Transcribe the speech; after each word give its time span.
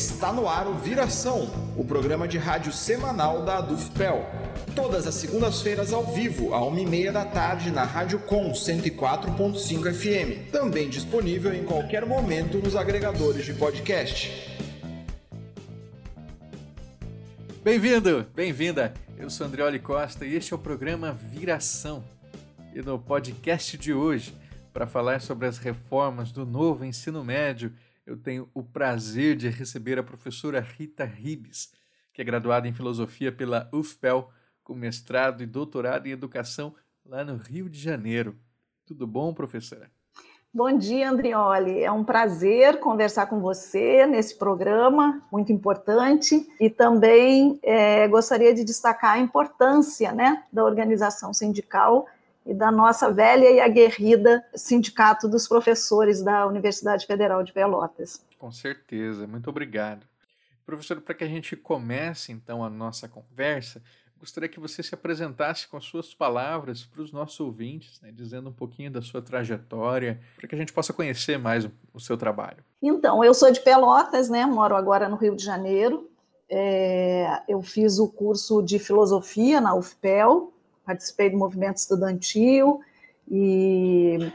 Está 0.00 0.32
no 0.32 0.48
ar 0.48 0.66
o 0.66 0.72
Viração, 0.76 1.50
o 1.76 1.84
programa 1.84 2.26
de 2.26 2.38
rádio 2.38 2.72
semanal 2.72 3.44
da 3.44 3.58
Adufpel. 3.58 4.24
Todas 4.74 5.06
as 5.06 5.14
segundas-feiras 5.14 5.92
ao 5.92 6.06
vivo, 6.06 6.54
à 6.54 6.64
uma 6.64 6.80
e 6.80 6.86
meia 6.86 7.12
da 7.12 7.26
tarde, 7.26 7.70
na 7.70 7.84
Rádio 7.84 8.18
Com 8.20 8.50
104.5 8.50 9.92
FM. 9.92 10.50
Também 10.50 10.88
disponível 10.88 11.52
em 11.52 11.64
qualquer 11.64 12.06
momento 12.06 12.56
nos 12.56 12.76
agregadores 12.76 13.44
de 13.44 13.52
podcast. 13.52 14.30
Bem-vindo, 17.62 18.26
bem-vinda. 18.34 18.94
Eu 19.18 19.28
sou 19.28 19.46
Andrioli 19.46 19.78
Costa 19.78 20.24
e 20.24 20.34
este 20.34 20.54
é 20.54 20.56
o 20.56 20.58
programa 20.58 21.12
Viração. 21.12 22.02
E 22.74 22.80
no 22.80 22.98
podcast 22.98 23.76
de 23.76 23.92
hoje, 23.92 24.34
para 24.72 24.86
falar 24.86 25.20
sobre 25.20 25.46
as 25.46 25.58
reformas 25.58 26.32
do 26.32 26.46
novo 26.46 26.86
ensino 26.86 27.22
médio, 27.22 27.70
eu 28.06 28.16
tenho 28.16 28.50
o 28.54 28.62
prazer 28.62 29.36
de 29.36 29.48
receber 29.48 29.98
a 29.98 30.02
professora 30.02 30.60
Rita 30.60 31.04
Ribes, 31.04 31.72
que 32.12 32.20
é 32.20 32.24
graduada 32.24 32.66
em 32.66 32.72
filosofia 32.72 33.30
pela 33.30 33.68
UFPEL, 33.72 34.30
com 34.62 34.74
mestrado 34.74 35.42
e 35.42 35.46
doutorado 35.46 36.06
em 36.06 36.10
educação 36.10 36.74
lá 37.04 37.24
no 37.24 37.36
Rio 37.36 37.68
de 37.68 37.78
Janeiro. 37.78 38.36
Tudo 38.86 39.06
bom, 39.06 39.32
professora? 39.32 39.90
Bom 40.52 40.76
dia, 40.76 41.08
Andrioli. 41.08 41.84
É 41.84 41.92
um 41.92 42.02
prazer 42.02 42.80
conversar 42.80 43.26
com 43.26 43.38
você 43.38 44.04
nesse 44.04 44.36
programa 44.36 45.22
muito 45.30 45.52
importante 45.52 46.44
e 46.58 46.68
também 46.68 47.60
é, 47.62 48.08
gostaria 48.08 48.52
de 48.52 48.64
destacar 48.64 49.12
a 49.12 49.18
importância 49.20 50.10
né, 50.10 50.42
da 50.52 50.64
organização 50.64 51.32
sindical 51.32 52.08
e 52.44 52.54
da 52.54 52.70
nossa 52.70 53.12
velha 53.12 53.50
e 53.50 53.60
aguerrida 53.60 54.44
Sindicato 54.54 55.28
dos 55.28 55.46
Professores 55.46 56.22
da 56.22 56.46
Universidade 56.46 57.06
Federal 57.06 57.42
de 57.42 57.52
Pelotas. 57.52 58.24
Com 58.38 58.50
certeza, 58.50 59.26
muito 59.26 59.50
obrigado. 59.50 60.06
Professor, 60.64 61.00
para 61.00 61.14
que 61.14 61.24
a 61.24 61.28
gente 61.28 61.56
comece 61.56 62.32
então 62.32 62.64
a 62.64 62.70
nossa 62.70 63.08
conversa, 63.08 63.82
gostaria 64.20 64.48
que 64.48 64.60
você 64.60 64.82
se 64.82 64.94
apresentasse 64.94 65.66
com 65.66 65.80
suas 65.80 66.14
palavras 66.14 66.84
para 66.84 67.00
os 67.00 67.10
nossos 67.10 67.40
ouvintes, 67.40 68.00
né, 68.02 68.12
dizendo 68.12 68.50
um 68.50 68.52
pouquinho 68.52 68.90
da 68.90 69.00
sua 69.00 69.22
trajetória, 69.22 70.20
para 70.36 70.46
que 70.46 70.54
a 70.54 70.58
gente 70.58 70.72
possa 70.72 70.92
conhecer 70.92 71.38
mais 71.38 71.66
o, 71.92 71.98
seu 71.98 72.18
trabalho. 72.18 72.62
Então, 72.82 73.24
eu 73.24 73.32
sou 73.32 73.50
de 73.50 73.60
Pelotas, 73.60 74.28
né, 74.28 74.44
moro 74.44 74.76
agora 74.76 75.08
no 75.08 75.16
Rio 75.16 75.34
de 75.34 75.42
Janeiro. 75.42 76.10
É, 76.48 77.42
eu 77.48 77.62
fiz 77.62 77.98
o 77.98 78.08
curso 78.08 78.60
de 78.60 78.78
filosofia 78.78 79.60
na 79.60 79.74
UFPEL, 79.74 80.52
participei 80.90 81.30
do 81.30 81.38
movimento 81.38 81.76
estudantil 81.76 82.80
e, 83.30 84.32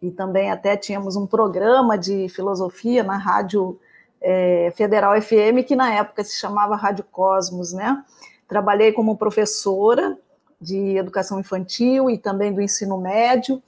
e 0.00 0.10
também 0.10 0.50
até 0.50 0.74
tínhamos 0.74 1.16
um 1.16 1.26
programa 1.26 1.98
de 1.98 2.30
filosofia 2.30 3.04
na 3.04 3.18
Rádio 3.18 3.78
é, 4.22 4.72
Federal 4.74 5.20
FM, 5.20 5.66
que 5.66 5.76
na 5.76 5.92
época 5.92 6.24
se 6.24 6.38
chamava 6.38 6.76
Rádio 6.76 7.04
Cosmos, 7.12 7.74
né? 7.74 8.02
Trabalhei 8.48 8.90
como 8.90 9.18
professora 9.18 10.16
de 10.58 10.96
educação 10.96 11.38
infantil 11.38 12.08
e 12.08 12.16
também 12.16 12.54
do 12.54 12.62
ensino 12.62 12.98
médio 12.98 13.62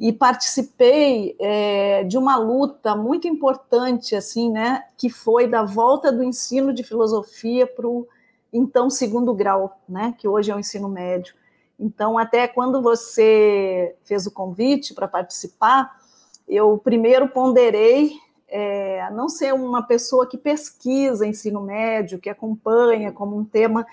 e 0.00 0.12
participei 0.14 1.36
é, 1.38 2.04
de 2.04 2.16
uma 2.16 2.38
luta 2.38 2.96
muito 2.96 3.28
importante, 3.28 4.16
assim, 4.16 4.50
né, 4.50 4.82
que 4.96 5.10
foi 5.10 5.46
da 5.46 5.62
volta 5.62 6.10
do 6.10 6.24
ensino 6.24 6.72
de 6.72 6.82
filosofia 6.82 7.66
para 7.66 7.86
o 7.86 8.08
então 8.50 8.90
segundo 8.90 9.32
grau, 9.34 9.78
né, 9.88 10.14
que 10.18 10.26
hoje 10.26 10.50
é 10.50 10.56
o 10.56 10.58
ensino 10.58 10.88
médio. 10.88 11.34
Então, 11.82 12.16
até 12.16 12.46
quando 12.46 12.80
você 12.80 13.96
fez 14.04 14.24
o 14.24 14.30
convite 14.30 14.94
para 14.94 15.08
participar, 15.08 16.00
eu 16.48 16.78
primeiro 16.78 17.26
ponderei 17.28 18.12
é, 18.46 19.10
não 19.10 19.28
ser 19.28 19.52
uma 19.52 19.82
pessoa 19.82 20.28
que 20.28 20.38
pesquisa 20.38 21.26
ensino 21.26 21.60
médio, 21.60 22.20
que 22.20 22.30
acompanha 22.30 23.10
como 23.10 23.36
um 23.36 23.44
tema 23.44 23.84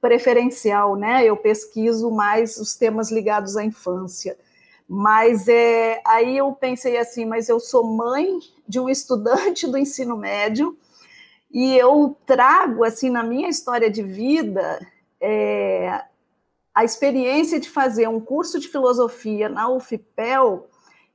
preferencial, 0.00 0.96
né? 0.96 1.22
Eu 1.22 1.36
pesquiso 1.36 2.10
mais 2.10 2.56
os 2.56 2.74
temas 2.74 3.12
ligados 3.12 3.58
à 3.58 3.64
infância. 3.64 4.38
Mas 4.88 5.46
é, 5.46 6.00
aí 6.06 6.38
eu 6.38 6.50
pensei 6.52 6.96
assim, 6.96 7.26
mas 7.26 7.50
eu 7.50 7.60
sou 7.60 7.84
mãe 7.84 8.38
de 8.66 8.80
um 8.80 8.88
estudante 8.88 9.66
do 9.66 9.76
ensino 9.76 10.16
médio 10.16 10.78
e 11.52 11.76
eu 11.76 12.16
trago 12.24 12.84
assim 12.84 13.10
na 13.10 13.22
minha 13.22 13.50
história 13.50 13.90
de 13.90 14.02
vida 14.02 14.78
é, 15.20 16.04
a 16.74 16.84
experiência 16.84 17.60
de 17.60 17.70
fazer 17.70 18.08
um 18.08 18.20
curso 18.20 18.58
de 18.58 18.68
filosofia 18.68 19.48
na 19.48 19.68
UFPEL, 19.68 20.68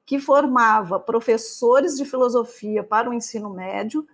que 0.05 0.17
formava 0.17 0.99
professores 0.99 1.97
de 1.97 2.05
filosofia 2.05 2.81
para 2.83 3.09
o 3.09 3.13
ensino 3.13 3.49
médio, 3.49 4.07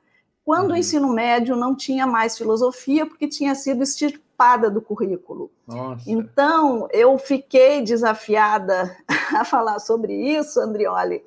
quando 0.43 0.69
uhum. 0.69 0.75
o 0.75 0.77
ensino 0.77 1.13
médio 1.13 1.55
não 1.55 1.75
tinha 1.75 2.07
mais 2.07 2.37
filosofia, 2.37 3.05
porque 3.05 3.27
tinha 3.27 3.53
sido 3.53 3.83
extirpada 3.83 4.69
do 4.69 4.81
currículo. 4.81 5.51
Nossa. 5.67 6.03
Então, 6.09 6.87
eu 6.91 7.17
fiquei 7.17 7.81
desafiada 7.81 8.95
a 9.35 9.45
falar 9.45 9.79
sobre 9.79 10.13
isso, 10.13 10.59
Andrioli, 10.59 11.23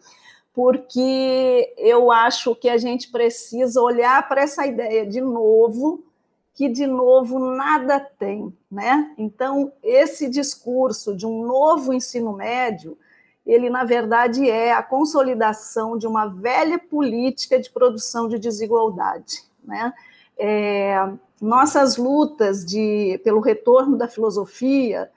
porque 0.52 1.74
eu 1.78 2.10
acho 2.10 2.54
que 2.56 2.68
a 2.68 2.76
gente 2.76 3.10
precisa 3.10 3.80
olhar 3.80 4.28
para 4.28 4.42
essa 4.42 4.66
ideia 4.66 5.06
de 5.06 5.20
novo 5.20 6.04
que 6.58 6.68
de 6.68 6.88
novo 6.88 7.38
nada 7.38 8.00
tem, 8.00 8.52
né? 8.68 9.14
Então, 9.16 9.72
esse 9.80 10.28
discurso 10.28 11.14
de 11.14 11.24
um 11.24 11.46
novo 11.46 11.92
ensino 11.92 12.32
médio, 12.32 12.98
ele 13.46 13.70
na 13.70 13.84
verdade 13.84 14.50
é 14.50 14.72
a 14.72 14.82
consolidação 14.82 15.96
de 15.96 16.04
uma 16.04 16.26
velha 16.26 16.76
política 16.76 17.60
de 17.60 17.70
produção 17.70 18.26
de 18.28 18.40
desigualdade, 18.40 19.44
né? 19.62 19.94
É, 20.36 20.96
nossas 21.40 21.96
lutas 21.96 22.64
de, 22.66 23.20
pelo 23.22 23.38
retorno 23.38 23.96
da 23.96 24.08
filosofia 24.08 25.08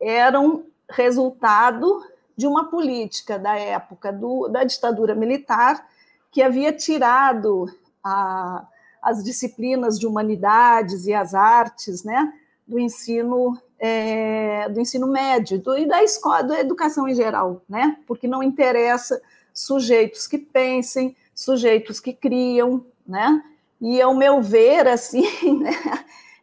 eram 0.00 0.64
resultado 0.88 2.02
de 2.34 2.46
uma 2.46 2.70
política 2.70 3.38
da 3.38 3.58
época 3.58 4.10
do, 4.10 4.48
da 4.48 4.64
ditadura 4.64 5.14
militar 5.14 5.86
que 6.32 6.40
havia 6.40 6.72
tirado 6.72 7.66
a 8.02 8.66
as 9.02 9.22
disciplinas 9.22 9.98
de 9.98 10.06
humanidades 10.06 11.06
e 11.06 11.14
as 11.14 11.34
artes, 11.34 12.04
né, 12.04 12.32
do 12.66 12.78
ensino 12.78 13.58
é, 13.78 14.68
do 14.68 14.80
ensino 14.80 15.06
médio 15.06 15.60
do, 15.60 15.78
e 15.78 15.86
da 15.86 16.02
escola, 16.02 16.42
da 16.42 16.60
educação 16.60 17.08
em 17.08 17.14
geral, 17.14 17.62
né, 17.68 17.96
porque 18.06 18.26
não 18.26 18.42
interessa 18.42 19.20
sujeitos 19.54 20.26
que 20.26 20.38
pensem, 20.38 21.16
sujeitos 21.34 22.00
que 22.00 22.12
criam, 22.12 22.84
né, 23.06 23.42
e 23.80 24.02
ao 24.02 24.14
meu 24.14 24.42
ver, 24.42 24.86
assim, 24.88 25.58
né, 25.60 25.70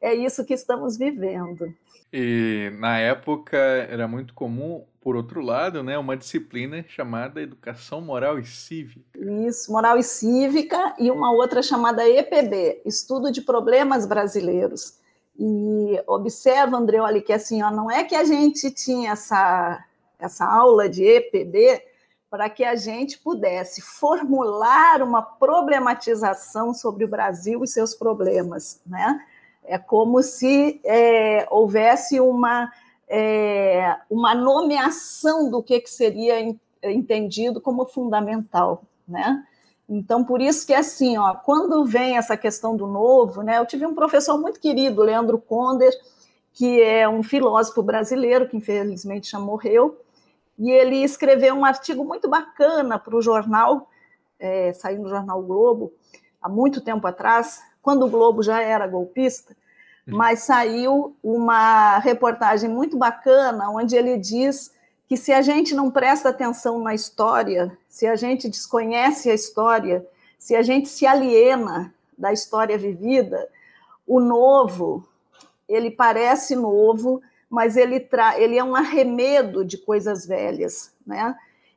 é 0.01 0.13
isso 0.13 0.45
que 0.45 0.53
estamos 0.53 0.97
vivendo. 0.97 1.73
E 2.18 2.72
na 2.80 2.98
época 2.98 3.58
era 3.58 4.08
muito 4.08 4.34
comum 4.34 4.86
por 5.02 5.18
outro 5.18 5.42
lado, 5.42 5.84
né, 5.84 5.98
uma 5.98 6.16
disciplina 6.16 6.81
chamada 6.88 7.42
Educação 7.42 8.00
Moral 8.00 8.40
e 8.40 8.46
Cívica. 8.46 9.20
Isso, 9.46 9.70
Moral 9.70 9.98
e 9.98 10.03
Cívica, 10.03 10.96
e 10.98 11.12
uma 11.12 11.34
outra 11.34 11.62
chamada 11.62 12.08
EPB, 12.09 12.81
Estudo 12.86 13.34
de 13.34 13.42
Problemas 13.42 14.06
Brasileiros. 14.06 14.98
E 15.38 16.02
observa, 16.08 16.78
Andreoli, 16.78 17.22
que 17.22 17.34
assim, 17.34 17.62
ó, 17.62 17.70
não 17.70 17.92
é 17.92 18.06
que 18.06 18.16
a 18.16 18.24
gente 18.24 18.72
tinha 18.72 19.12
essa, 19.12 19.84
essa 20.18 20.46
aula 20.46 20.88
de 20.88 21.03
EPB 21.03 21.84
para 22.30 22.50
que 22.50 22.64
a 22.64 22.78
gente 22.78 23.20
pudesse 23.20 23.82
formular 23.82 25.02
uma 25.02 25.22
problematização 25.22 26.74
sobre 26.74 27.03
o 27.03 27.09
Brasil 27.09 27.62
e 27.62 27.68
seus 27.68 27.94
problemas, 27.94 28.80
né? 28.88 29.20
É 29.68 29.78
como 29.78 30.22
se 30.22 30.80
é, 30.84 31.48
houvesse 31.50 32.20
uma 32.20 32.72
é, 33.08 33.98
uma 34.09 34.34
nomeação 34.34 35.50
do 35.50 35.62
que, 35.62 35.80
que 35.80 35.90
seria 35.90 36.40
entendido 36.84 37.62
como 37.62 37.85
fundamental, 37.85 38.84
né? 39.08 39.44
Então, 39.88 40.23
por 40.23 40.41
isso 40.41 40.66
que 40.66 40.73
assim, 40.73 41.16
ó, 41.17 41.35
quando 41.35 41.85
vem 41.85 42.17
essa 42.17 42.35
questão 42.35 42.76
do 42.76 42.88
novo, 42.88 43.44
né? 43.44 43.59
Eu 43.59 43.66
tive 43.66 43.85
um 43.85 43.94
professor 43.94 44.40
muito 44.40 44.59
querido, 44.59 45.03
Leandro 45.03 45.38
Conder, 45.38 45.94
que 46.53 46.82
é 46.82 47.08
um 47.08 47.22
filósofo 47.22 47.84
brasileiro 47.84 48.47
que 48.47 48.58
infelizmente 48.58 49.29
já 49.29 49.40
morreu, 49.40 50.00
e 50.58 50.72
ele 50.72 51.03
escreveu 51.03 51.53
um 51.53 51.66
artigo 51.66 52.03
muito 52.03 52.29
bacana 52.29 52.97
para 52.97 53.16
o 53.16 53.22
jornal, 53.22 53.90
é, 54.40 54.73
saiu 54.73 55.02
no 55.02 55.09
jornal 55.09 55.41
Globo, 55.44 55.94
há 56.41 56.50
muito 56.50 56.82
tempo 56.82 57.06
atrás, 57.06 57.61
quando 57.85 58.03
o 58.08 58.09
Globo 58.09 58.41
já 58.41 58.64
era 58.64 58.87
golpista, 58.87 59.55
mas 60.08 60.40
saiu 60.40 61.16
uma 61.23 61.99
reportagem 61.99 62.67
muito 62.67 62.97
bacana 62.97 63.70
onde 63.70 63.96
ele 63.96 64.17
diz 64.17 64.73
que 65.08 65.16
se 65.16 65.32
a 65.32 65.43
gente 65.43 65.76
não 65.76 65.91
presta 65.91 66.29
atenção 66.29 66.79
na 66.79 66.96
história, 66.96 67.78
se 67.87 68.08
a 68.08 68.16
gente 68.16 68.49
desconhece 68.49 69.29
a 69.29 69.35
história, 69.35 70.03
se 70.35 70.55
a 70.55 70.64
gente 70.64 70.90
se 70.90 71.05
aliena 71.05 71.93
da 72.17 72.34
história 72.34 72.76
vivida, 72.76 73.47
o 74.08 74.20
novo, 74.20 75.08
ele 75.70 75.91
parece 75.91 76.55
novo, 76.55 77.22
mas 77.47 77.78
ele, 77.78 77.99
tra 77.99 78.40
ele 78.40 78.58
é 78.58 78.64
um 78.64 78.76
arremedo 78.76 79.64
de 79.64 79.78
coisas 79.78 80.26
velhas, 80.26 80.91
né? 81.05 81.35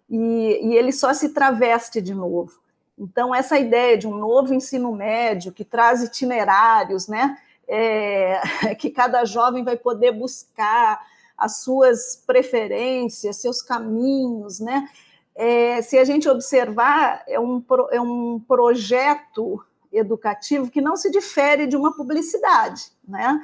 E, 0.09 0.71
e 0.71 0.75
ele 0.75 0.91
só 0.91 1.13
se 1.13 1.35
traveste 1.35 2.01
de 2.01 2.15
novo. 2.15 2.59
Então, 2.99 3.35
essa 3.35 3.59
ideia 3.59 3.97
de 3.97 4.07
um 4.07 4.17
novo 4.17 4.53
ensino 4.53 4.93
médio 4.93 5.53
que 5.53 5.65
traz 5.65 6.03
itinerários, 6.03 7.07
né? 7.07 7.39
É, 7.67 8.41
que 8.79 8.91
cada 8.91 9.25
jovem 9.25 9.63
vai 9.63 9.77
poder 9.77 10.13
buscar 10.13 11.01
as 11.37 11.61
suas 11.61 12.23
preferências, 12.27 13.37
seus 13.37 13.63
caminhos, 13.63 14.59
né? 14.59 14.89
É, 15.35 15.81
se 15.83 15.97
a 15.97 16.05
gente 16.05 16.29
observar, 16.29 17.23
é 17.29 17.39
um, 17.39 17.65
é 17.93 18.01
um 18.01 18.41
projeto 18.41 19.65
educativo 19.93 20.69
que 20.69 20.81
não 20.81 20.97
se 20.97 21.11
difere 21.11 21.69
de 21.69 21.77
uma 21.77 21.95
publicidade, 21.95 22.91
né? 23.07 23.41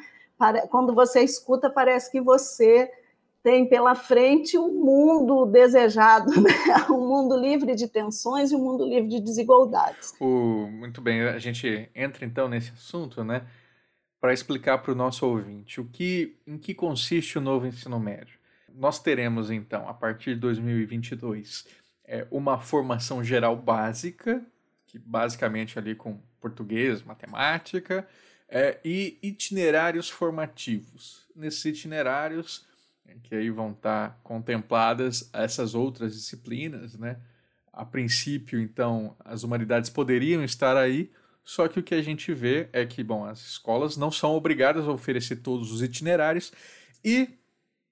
Quando 0.71 0.93
você 0.93 1.21
escuta, 1.21 1.71
parece 1.71 2.11
que 2.11 2.21
você 2.21 2.91
tem 3.45 3.69
pela 3.69 3.95
frente 3.95 4.57
um 4.57 4.73
mundo 4.73 5.45
desejado, 5.45 6.31
né? 6.41 6.51
um 6.89 7.07
mundo 7.07 7.37
livre 7.37 7.75
de 7.75 7.87
tensões 7.87 8.51
e 8.51 8.57
um 8.57 8.59
mundo 8.59 8.89
livre 8.89 9.11
de 9.11 9.21
desigualdades. 9.21 10.15
O, 10.19 10.67
muito 10.73 11.03
bem, 11.03 11.21
a 11.21 11.39
gente 11.39 11.91
entra 11.95 12.25
então 12.25 12.49
nesse 12.49 12.73
assunto, 12.73 13.23
né? 13.23 13.47
Para 14.19 14.33
explicar 14.33 14.79
para 14.79 14.93
o 14.93 14.95
nosso 14.95 15.27
ouvinte 15.27 15.79
o 15.79 15.85
que, 15.85 16.39
em 16.47 16.57
que 16.57 16.73
consiste 16.73 17.37
o 17.37 17.41
novo 17.43 17.67
ensino 17.67 18.01
médio. 18.01 18.39
Nós 18.75 18.99
teremos 18.99 19.51
então, 19.51 19.87
a 19.87 19.93
partir 19.93 20.35
de 20.35 20.41
2022, 20.41 21.67
é, 22.07 22.27
uma 22.31 22.59
formação 22.59 23.23
geral 23.23 23.55
básica, 23.55 24.43
que 24.87 24.99
basicamente 24.99 25.79
ali 25.79 25.95
com 25.95 26.19
português, 26.41 27.03
matemática, 27.03 28.09
é, 28.49 28.79
e 28.83 29.19
itinerários 29.23 30.09
formativos. 30.09 31.27
Nesses 31.37 31.63
itinerários 31.67 32.67
que 33.23 33.35
aí 33.35 33.51
vão 33.51 33.73
estar 33.73 34.21
contempladas 34.23 35.29
essas 35.33 35.75
outras 35.75 36.15
disciplinas, 36.15 36.97
né? 36.97 37.19
A 37.73 37.85
princípio, 37.85 38.61
então, 38.61 39.17
as 39.25 39.43
humanidades 39.43 39.91
poderiam 39.91 40.45
estar 40.45 40.77
aí, 40.77 41.11
só 41.43 41.67
que 41.69 41.81
o 41.81 41.83
que 41.83 41.95
a 41.95 42.03
gente 42.03 42.33
vê 42.33 42.69
é 42.73 42.87
que, 42.87 43.03
bom, 43.03 43.25
as 43.25 43.41
escolas 43.41 43.97
não 43.97 44.11
são 44.11 44.33
obrigadas 44.33 44.87
a 44.87 44.93
oferecer 44.93 45.37
todos 45.37 45.73
os 45.73 45.83
itinerários 45.83 46.53
e, 47.05 47.29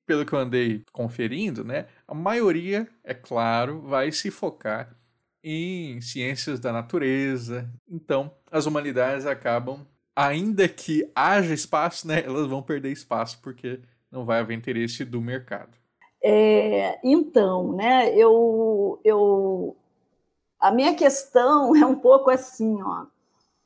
pelo 0.06 0.24
que 0.24 0.32
eu 0.32 0.38
andei 0.38 0.84
conferindo, 0.92 1.64
né, 1.64 1.86
a 2.06 2.14
maioria, 2.14 2.88
é 3.02 3.12
claro, 3.12 3.82
vai 3.82 4.12
se 4.12 4.30
focar 4.30 4.96
em 5.42 6.00
ciências 6.00 6.60
da 6.60 6.72
natureza. 6.72 7.70
Então, 7.88 8.32
as 8.50 8.66
humanidades 8.66 9.26
acabam, 9.26 9.86
ainda 10.14 10.68
que 10.68 11.10
haja 11.14 11.52
espaço, 11.52 12.06
né, 12.06 12.22
elas 12.24 12.46
vão 12.46 12.62
perder 12.62 12.92
espaço 12.92 13.40
porque 13.42 13.80
não 14.12 14.26
vai 14.26 14.40
haver 14.40 14.54
interesse 14.54 15.04
do 15.04 15.20
mercado. 15.22 15.70
É, 16.22 17.00
então, 17.02 17.72
né, 17.72 18.14
eu, 18.14 19.00
eu, 19.02 19.74
a 20.60 20.70
minha 20.70 20.94
questão 20.94 21.74
é 21.74 21.84
um 21.84 21.96
pouco 21.96 22.30
assim, 22.30 22.80
ó. 22.82 23.06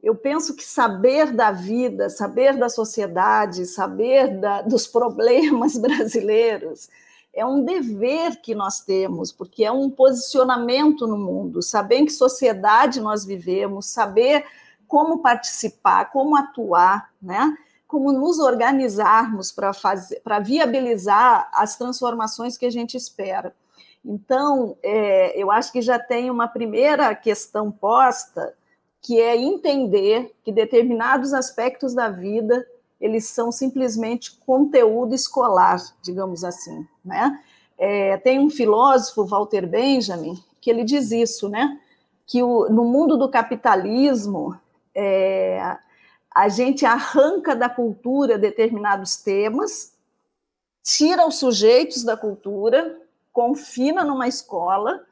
Eu 0.02 0.14
penso 0.14 0.54
que 0.54 0.62
saber 0.62 1.32
da 1.32 1.50
vida, 1.50 2.08
saber 2.08 2.56
da 2.56 2.68
sociedade, 2.68 3.66
saber 3.66 4.38
da, 4.38 4.62
dos 4.62 4.86
problemas 4.88 5.76
brasileiros 5.76 6.88
é 7.36 7.44
um 7.44 7.62
dever 7.62 8.40
que 8.40 8.54
nós 8.54 8.80
temos, 8.80 9.30
porque 9.30 9.62
é 9.62 9.70
um 9.70 9.90
posicionamento 9.90 11.06
no 11.06 11.18
mundo, 11.18 11.60
saber 11.60 11.96
em 11.96 12.06
que 12.06 12.12
sociedade 12.12 12.98
nós 12.98 13.26
vivemos, 13.26 13.86
saber 13.86 14.46
como 14.88 15.18
participar, 15.18 16.06
como 16.06 16.34
atuar, 16.34 17.10
né? 17.20 17.54
Como 17.86 18.12
nos 18.12 18.38
organizarmos 18.38 19.52
para 19.52 19.72
fazer, 19.72 20.20
para 20.20 20.38
viabilizar 20.40 21.48
as 21.52 21.76
transformações 21.76 22.56
que 22.56 22.66
a 22.66 22.70
gente 22.70 22.96
espera. 22.96 23.54
Então, 24.04 24.76
é, 24.82 25.40
eu 25.40 25.50
acho 25.50 25.72
que 25.72 25.82
já 25.82 25.98
tem 25.98 26.30
uma 26.30 26.48
primeira 26.48 27.14
questão 27.14 27.70
posta, 27.70 28.54
que 29.00 29.20
é 29.20 29.36
entender 29.36 30.34
que 30.44 30.50
determinados 30.50 31.32
aspectos 31.32 31.94
da 31.94 32.08
vida 32.08 32.66
eles 33.00 33.26
são 33.26 33.52
simplesmente 33.52 34.36
conteúdo 34.46 35.14
escolar, 35.14 35.80
digamos 36.02 36.44
assim, 36.44 36.86
né? 37.04 37.38
É, 37.78 38.16
tem 38.16 38.38
um 38.38 38.48
filósofo, 38.48 39.26
Walter 39.26 39.66
Benjamin, 39.66 40.42
que 40.60 40.70
ele 40.70 40.82
diz 40.82 41.10
isso, 41.10 41.48
né? 41.48 41.78
Que 42.26 42.42
o, 42.42 42.68
no 42.70 42.84
mundo 42.84 43.18
do 43.18 43.28
capitalismo, 43.28 44.58
é, 44.94 45.76
a 46.36 46.50
gente 46.50 46.84
arranca 46.84 47.56
da 47.56 47.66
cultura 47.66 48.36
determinados 48.36 49.16
temas, 49.16 49.94
tira 50.82 51.26
os 51.26 51.38
sujeitos 51.38 52.04
da 52.04 52.14
cultura, 52.14 53.00
confina 53.32 54.04
numa 54.04 54.28
escola 54.28 55.02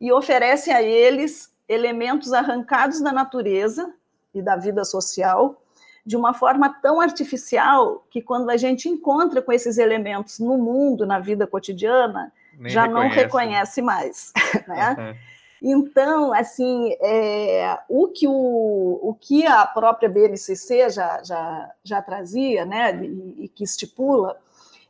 e 0.00 0.10
oferece 0.10 0.70
a 0.70 0.82
eles 0.82 1.54
elementos 1.68 2.32
arrancados 2.32 2.98
da 3.02 3.12
natureza 3.12 3.92
e 4.34 4.40
da 4.40 4.56
vida 4.56 4.82
social 4.82 5.62
de 6.04 6.16
uma 6.16 6.32
forma 6.32 6.70
tão 6.80 6.98
artificial 6.98 8.06
que 8.10 8.22
quando 8.22 8.48
a 8.48 8.56
gente 8.56 8.88
encontra 8.88 9.42
com 9.42 9.52
esses 9.52 9.76
elementos 9.76 10.38
no 10.38 10.56
mundo, 10.56 11.04
na 11.04 11.18
vida 11.18 11.46
cotidiana, 11.46 12.32
Nem 12.58 12.72
já 12.72 12.84
reconhece. 12.84 13.08
não 13.08 13.14
reconhece 13.14 13.82
mais, 13.82 14.32
né? 14.66 14.96
Uhum. 14.98 15.39
Então, 15.62 16.32
assim, 16.32 16.96
é, 17.00 17.78
o, 17.88 18.08
que 18.08 18.26
o, 18.26 18.98
o 19.02 19.14
que 19.20 19.46
a 19.46 19.66
própria 19.66 20.08
BNCC 20.08 20.88
já, 20.88 21.22
já, 21.22 21.70
já 21.84 22.00
trazia, 22.00 22.64
né, 22.64 22.96
e, 23.04 23.44
e 23.44 23.48
que 23.48 23.62
estipula, 23.62 24.40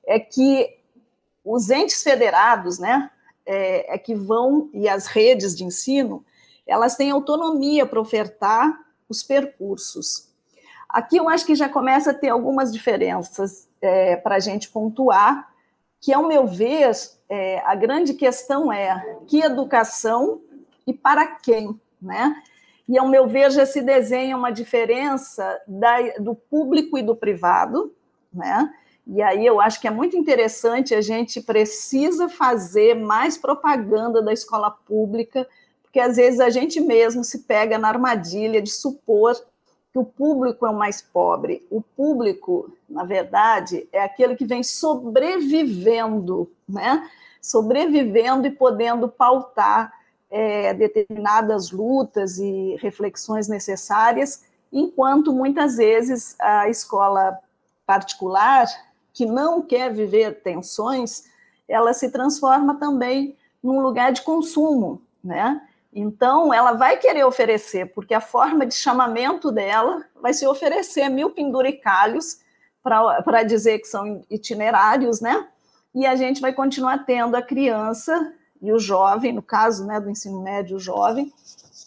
é 0.06 0.20
que 0.20 0.78
os 1.44 1.70
entes 1.70 2.02
federados, 2.02 2.78
né, 2.78 3.10
é, 3.44 3.94
é, 3.94 3.98
que 3.98 4.14
vão, 4.14 4.70
e 4.72 4.88
as 4.88 5.06
redes 5.06 5.56
de 5.56 5.64
ensino, 5.64 6.24
elas 6.66 6.96
têm 6.96 7.10
autonomia 7.10 7.84
para 7.84 8.00
ofertar 8.00 8.78
os 9.08 9.24
percursos. 9.24 10.28
Aqui 10.88 11.16
eu 11.16 11.28
acho 11.28 11.44
que 11.44 11.56
já 11.56 11.68
começa 11.68 12.12
a 12.12 12.14
ter 12.14 12.28
algumas 12.28 12.72
diferenças 12.72 13.68
é, 13.80 14.16
para 14.16 14.36
a 14.36 14.40
gente 14.40 14.68
pontuar, 14.68 15.50
que, 16.00 16.12
ao 16.12 16.26
meu 16.26 16.46
ver, 16.46 16.92
é, 17.28 17.60
a 17.66 17.74
grande 17.74 18.14
questão 18.14 18.72
é 18.72 19.18
que 19.26 19.40
educação 19.40 20.40
e 20.90 20.94
para 20.94 21.26
quem, 21.26 21.78
né? 22.00 22.42
E, 22.88 22.98
ao 22.98 23.08
meu 23.08 23.28
ver, 23.28 23.50
já 23.50 23.64
se 23.64 23.80
desenha 23.82 24.36
uma 24.36 24.50
diferença 24.50 25.60
da, 25.66 26.00
do 26.18 26.34
público 26.34 26.98
e 26.98 27.02
do 27.02 27.14
privado, 27.14 27.94
né? 28.32 28.68
E 29.06 29.22
aí 29.22 29.46
eu 29.46 29.60
acho 29.60 29.80
que 29.80 29.88
é 29.88 29.90
muito 29.90 30.16
interessante, 30.16 30.94
a 30.94 31.00
gente 31.00 31.40
precisa 31.40 32.28
fazer 32.28 32.94
mais 32.94 33.38
propaganda 33.38 34.20
da 34.20 34.32
escola 34.32 34.70
pública, 34.70 35.48
porque 35.82 35.98
às 36.00 36.16
vezes 36.16 36.40
a 36.40 36.50
gente 36.50 36.80
mesmo 36.80 37.24
se 37.24 37.40
pega 37.40 37.78
na 37.78 37.88
armadilha 37.88 38.60
de 38.60 38.70
supor 38.70 39.34
que 39.92 39.98
o 39.98 40.04
público 40.04 40.66
é 40.66 40.70
o 40.70 40.76
mais 40.76 41.02
pobre. 41.02 41.66
O 41.70 41.80
público, 41.80 42.72
na 42.88 43.04
verdade, 43.04 43.88
é 43.92 44.02
aquele 44.02 44.36
que 44.36 44.44
vem 44.44 44.62
sobrevivendo, 44.62 46.50
né? 46.68 47.08
Sobrevivendo 47.42 48.46
e 48.46 48.50
podendo 48.50 49.08
pautar 49.08 49.92
é, 50.30 50.72
determinadas 50.72 51.70
lutas 51.70 52.38
e 52.38 52.76
reflexões 52.80 53.48
necessárias, 53.48 54.44
enquanto 54.72 55.32
muitas 55.32 55.76
vezes 55.76 56.36
a 56.40 56.68
escola 56.68 57.38
particular, 57.84 58.66
que 59.12 59.26
não 59.26 59.60
quer 59.60 59.92
viver 59.92 60.42
tensões, 60.42 61.24
ela 61.68 61.92
se 61.92 62.10
transforma 62.10 62.76
também 62.78 63.36
num 63.62 63.80
lugar 63.80 64.12
de 64.12 64.22
consumo, 64.22 65.02
né? 65.22 65.60
Então, 65.92 66.54
ela 66.54 66.72
vai 66.72 66.96
querer 66.98 67.24
oferecer, 67.24 67.92
porque 67.92 68.14
a 68.14 68.20
forma 68.20 68.64
de 68.64 68.74
chamamento 68.74 69.50
dela 69.50 70.04
vai 70.22 70.32
se 70.32 70.46
oferecer 70.46 71.08
mil 71.08 71.30
penduricalhos 71.30 72.38
para 72.80 73.42
dizer 73.42 73.80
que 73.80 73.88
são 73.88 74.24
itinerários, 74.30 75.20
né? 75.20 75.48
E 75.92 76.06
a 76.06 76.14
gente 76.14 76.40
vai 76.40 76.52
continuar 76.52 77.04
tendo 77.04 77.34
a 77.34 77.42
criança 77.42 78.32
e 78.60 78.72
o 78.72 78.78
jovem, 78.78 79.32
no 79.32 79.42
caso 79.42 79.86
né, 79.86 80.00
do 80.00 80.10
ensino 80.10 80.40
médio, 80.40 80.76
o 80.76 80.80
jovem, 80.80 81.32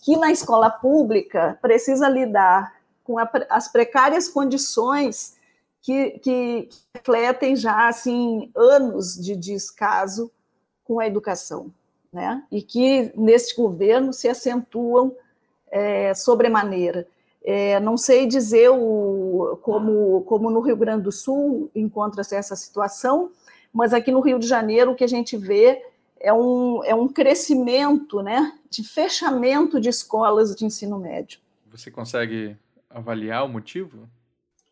que 0.02 0.18
na 0.18 0.32
escola 0.32 0.70
pública 0.70 1.58
precisa 1.62 2.10
lidar 2.10 2.74
com 3.04 3.18
a, 3.18 3.30
as 3.50 3.68
precárias 3.68 4.28
condições 4.28 5.36
que, 5.82 6.12
que, 6.20 6.70
refletem 6.96 7.56
já 7.56 7.88
assim 7.88 8.50
anos 8.56 9.16
de 9.16 9.36
descaso 9.36 10.32
com 10.84 11.00
a 11.00 11.08
educação, 11.08 11.72
né? 12.12 12.44
E 12.50 12.62
que 12.62 13.12
neste 13.16 13.56
governo 13.56 14.14
se 14.14 14.30
acentuam 14.30 15.14
é, 15.70 16.14
sobremaneira. 16.14 17.08
É, 17.44 17.80
não 17.82 17.98
sei 17.98 18.26
dizer 18.26 18.70
o, 18.70 19.60
como, 19.62 20.22
como 20.22 20.50
no 20.50 20.62
Rio 20.62 20.78
Grande 20.78 21.04
do 21.04 21.12
Sul 21.12 21.70
encontra-se 21.76 22.36
essa 22.36 22.56
situação, 22.56 23.32
mas 23.74 23.94
aqui 23.94 24.12
no 24.12 24.22
Rio 24.22 24.40
de 24.40 24.48
Janeiro 24.48 24.92
o 24.92 24.96
que 24.96 25.04
a 25.04 25.10
gente 25.10 25.36
vê 25.36 25.84
é 26.24 26.34
um, 26.34 26.84
é 26.86 26.96
um 26.96 27.08
crescimento 27.08 28.24
né, 28.24 28.58
de 28.70 28.82
fechamento 28.84 29.80
de 29.80 29.90
escolas 29.90 30.56
de 30.56 30.66
ensino 30.66 30.98
médio. 30.98 31.40
Você 31.70 31.92
consegue 31.92 32.58
avaliar 32.90 33.46
o 33.46 33.50
motivo? 33.50 34.10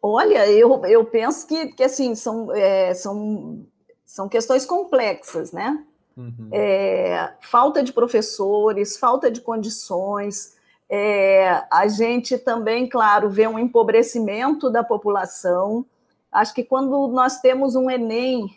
Olha, 0.01 0.49
eu, 0.49 0.83
eu 0.85 1.05
penso 1.05 1.45
que, 1.45 1.67
que 1.73 1.83
assim, 1.83 2.15
são, 2.15 2.51
é, 2.55 2.93
são, 2.93 3.65
são 4.05 4.29
questões 4.29 4.65
complexas, 4.65 5.51
né? 5.51 5.85
Uhum. 6.17 6.49
É, 6.51 7.33
falta 7.41 7.83
de 7.83 7.91
professores, 7.93 8.97
falta 8.97 9.29
de 9.29 9.41
condições, 9.41 10.55
É, 10.93 11.63
a 11.71 11.87
gente 11.87 12.37
também, 12.37 12.85
claro, 12.85 13.29
vê 13.29 13.47
um 13.47 13.57
empobrecimento 13.57 14.69
da 14.69 14.83
população. 14.83 15.85
Acho 16.29 16.53
que 16.53 16.65
quando 16.65 17.07
nós 17.07 17.39
temos 17.39 17.75
um 17.75 17.89
Enem 17.89 18.49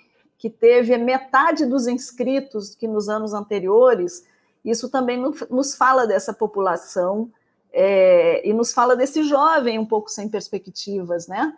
que 0.45 0.51
teve 0.51 0.95
metade 0.99 1.65
dos 1.65 1.87
inscritos 1.87 2.75
que 2.75 2.87
nos 2.87 3.09
anos 3.09 3.33
anteriores, 3.33 4.27
isso 4.63 4.91
também 4.91 5.17
nos 5.49 5.75
fala 5.75 6.07
dessa 6.07 6.35
população 6.35 7.33
é, 7.73 8.47
e 8.47 8.53
nos 8.53 8.71
fala 8.71 8.95
desse 8.95 9.23
jovem 9.23 9.79
um 9.79 9.87
pouco 9.87 10.11
sem 10.11 10.29
perspectivas, 10.29 11.27
né? 11.27 11.57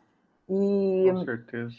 E, 0.49 1.11
Com 1.11 1.25
certeza. 1.25 1.75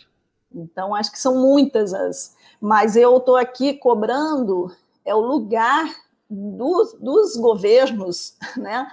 Então, 0.53 0.93
acho 0.93 1.09
que 1.09 1.17
são 1.17 1.41
muitas 1.41 1.93
as. 1.93 2.35
Mas 2.59 2.97
eu 2.97 3.15
estou 3.15 3.37
aqui 3.37 3.75
cobrando 3.75 4.69
é 5.05 5.15
o 5.15 5.21
lugar 5.21 5.89
dos, 6.29 6.91
dos 6.95 7.37
governos, 7.37 8.35
né? 8.57 8.85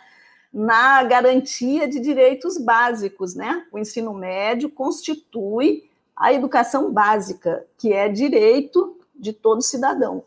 Na 0.52 1.02
garantia 1.02 1.88
de 1.88 1.98
direitos 1.98 2.58
básicos, 2.58 3.34
né? 3.34 3.66
O 3.72 3.78
ensino 3.80 4.14
médio 4.14 4.70
constitui 4.70 5.90
a 6.16 6.32
educação 6.32 6.92
básica, 6.92 7.64
que 7.76 7.92
é 7.92 8.08
direito 8.08 8.98
de 9.14 9.32
todo 9.32 9.62
cidadão, 9.62 10.24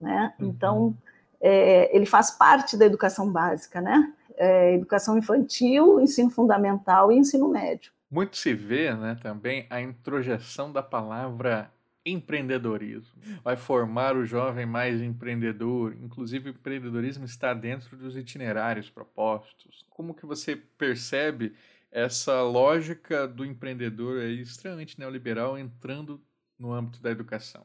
né? 0.00 0.34
Uhum. 0.38 0.48
Então, 0.48 0.96
é, 1.40 1.94
ele 1.94 2.06
faz 2.06 2.30
parte 2.30 2.76
da 2.76 2.84
educação 2.84 3.30
básica, 3.30 3.80
né? 3.80 4.12
É, 4.36 4.74
educação 4.74 5.18
infantil, 5.18 6.00
ensino 6.00 6.30
fundamental 6.30 7.12
e 7.12 7.16
ensino 7.16 7.48
médio. 7.48 7.92
Muito 8.10 8.36
se 8.36 8.54
vê 8.54 8.92
né, 8.94 9.16
também 9.22 9.66
a 9.70 9.80
introjeção 9.80 10.72
da 10.72 10.82
palavra 10.82 11.70
empreendedorismo. 12.04 13.20
Vai 13.44 13.56
formar 13.56 14.16
o 14.16 14.24
jovem 14.24 14.66
mais 14.66 15.00
empreendedor. 15.00 15.94
Inclusive, 16.02 16.50
o 16.50 16.52
empreendedorismo 16.52 17.24
está 17.24 17.54
dentro 17.54 17.96
dos 17.96 18.16
itinerários 18.16 18.88
propostos. 18.88 19.84
Como 19.90 20.14
que 20.14 20.26
você 20.26 20.56
percebe 20.56 21.54
essa 21.90 22.42
lógica 22.42 23.26
do 23.26 23.44
empreendedor 23.44 24.20
aí, 24.20 24.40
extremamente 24.40 24.98
neoliberal 24.98 25.58
entrando 25.58 26.20
no 26.58 26.72
âmbito 26.72 27.02
da 27.02 27.10
educação? 27.10 27.64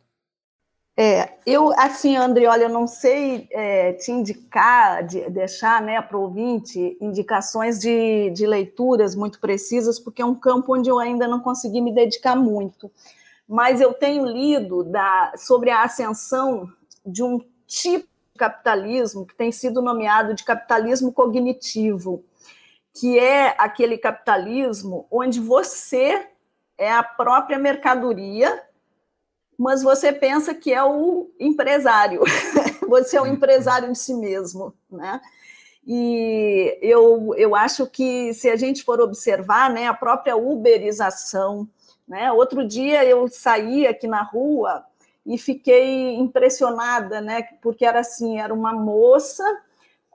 É, 0.98 1.34
eu, 1.46 1.78
assim, 1.78 2.16
André, 2.16 2.48
olha, 2.48 2.64
eu 2.64 2.70
não 2.70 2.88
sei 2.88 3.50
é, 3.52 3.92
te 3.94 4.12
indicar, 4.12 5.06
de, 5.06 5.30
deixar 5.30 5.82
né, 5.82 6.02
para 6.02 6.18
o 6.18 6.22
ouvinte 6.22 6.98
indicações 7.02 7.80
de, 7.80 8.30
de 8.30 8.48
leituras 8.48 9.14
muito 9.14 9.42
precisas, 9.42 10.00
porque 10.00 10.22
é 10.22 10.26
um 10.26 10.36
campo 10.36 10.74
onde 10.74 10.90
eu 10.90 10.98
ainda 10.98 11.28
não 11.28 11.42
consegui 11.42 11.82
me 11.82 11.94
dedicar 11.94 12.36
muito. 12.38 12.90
Mas 13.48 13.82
eu 13.82 13.94
tenho 13.94 14.26
lido 14.26 14.86
da, 14.86 15.34
sobre 15.36 15.70
a 15.70 15.84
ascensão 15.84 16.72
de 17.06 17.22
um 17.22 17.42
tipo 17.68 18.08
de 18.34 18.40
capitalismo 18.40 19.26
que 19.26 19.36
tem 19.36 19.52
sido 19.52 19.82
nomeado 19.82 20.34
de 20.34 20.46
capitalismo 20.46 21.12
cognitivo, 21.12 22.24
que 22.98 23.20
é 23.20 23.54
aquele 23.58 23.98
capitalismo 23.98 25.06
onde 25.12 25.40
você 25.40 26.28
é 26.78 26.92
a 26.92 27.04
própria 27.04 27.60
mercadoria 27.60 28.64
mas 29.58 29.82
você 29.82 30.12
pensa 30.12 30.54
que 30.54 30.74
é 30.74 30.84
o 30.84 31.30
empresário, 31.40 32.22
você 32.88 33.18
é 33.18 33.22
o 33.22 33.28
empresário 33.28 33.92
de 33.92 33.98
si 33.98 34.14
mesmo, 34.14 34.74
né? 34.92 35.22
E 35.88 36.78
eu, 36.82 37.34
eu 37.38 37.56
acho 37.56 37.86
que 37.88 38.34
se 38.34 38.50
a 38.50 38.56
gente 38.56 38.84
for 38.84 39.00
observar, 39.00 39.70
né, 39.70 39.88
a 39.88 39.94
própria 39.94 40.36
uberização, 40.36 41.68
né? 42.08 42.32
Outro 42.32 42.68
dia 42.68 43.06
eu 43.06 43.28
saí 43.28 43.86
aqui 43.86 44.08
na 44.08 44.24
rua 44.24 44.84
e 45.26 45.38
fiquei 45.38 46.16
impressionada, 46.16 47.22
né? 47.22 47.44
Porque 47.62 47.86
era 47.86 48.00
assim, 48.00 48.40
era 48.40 48.54
uma 48.54 48.74
moça 48.74 49.44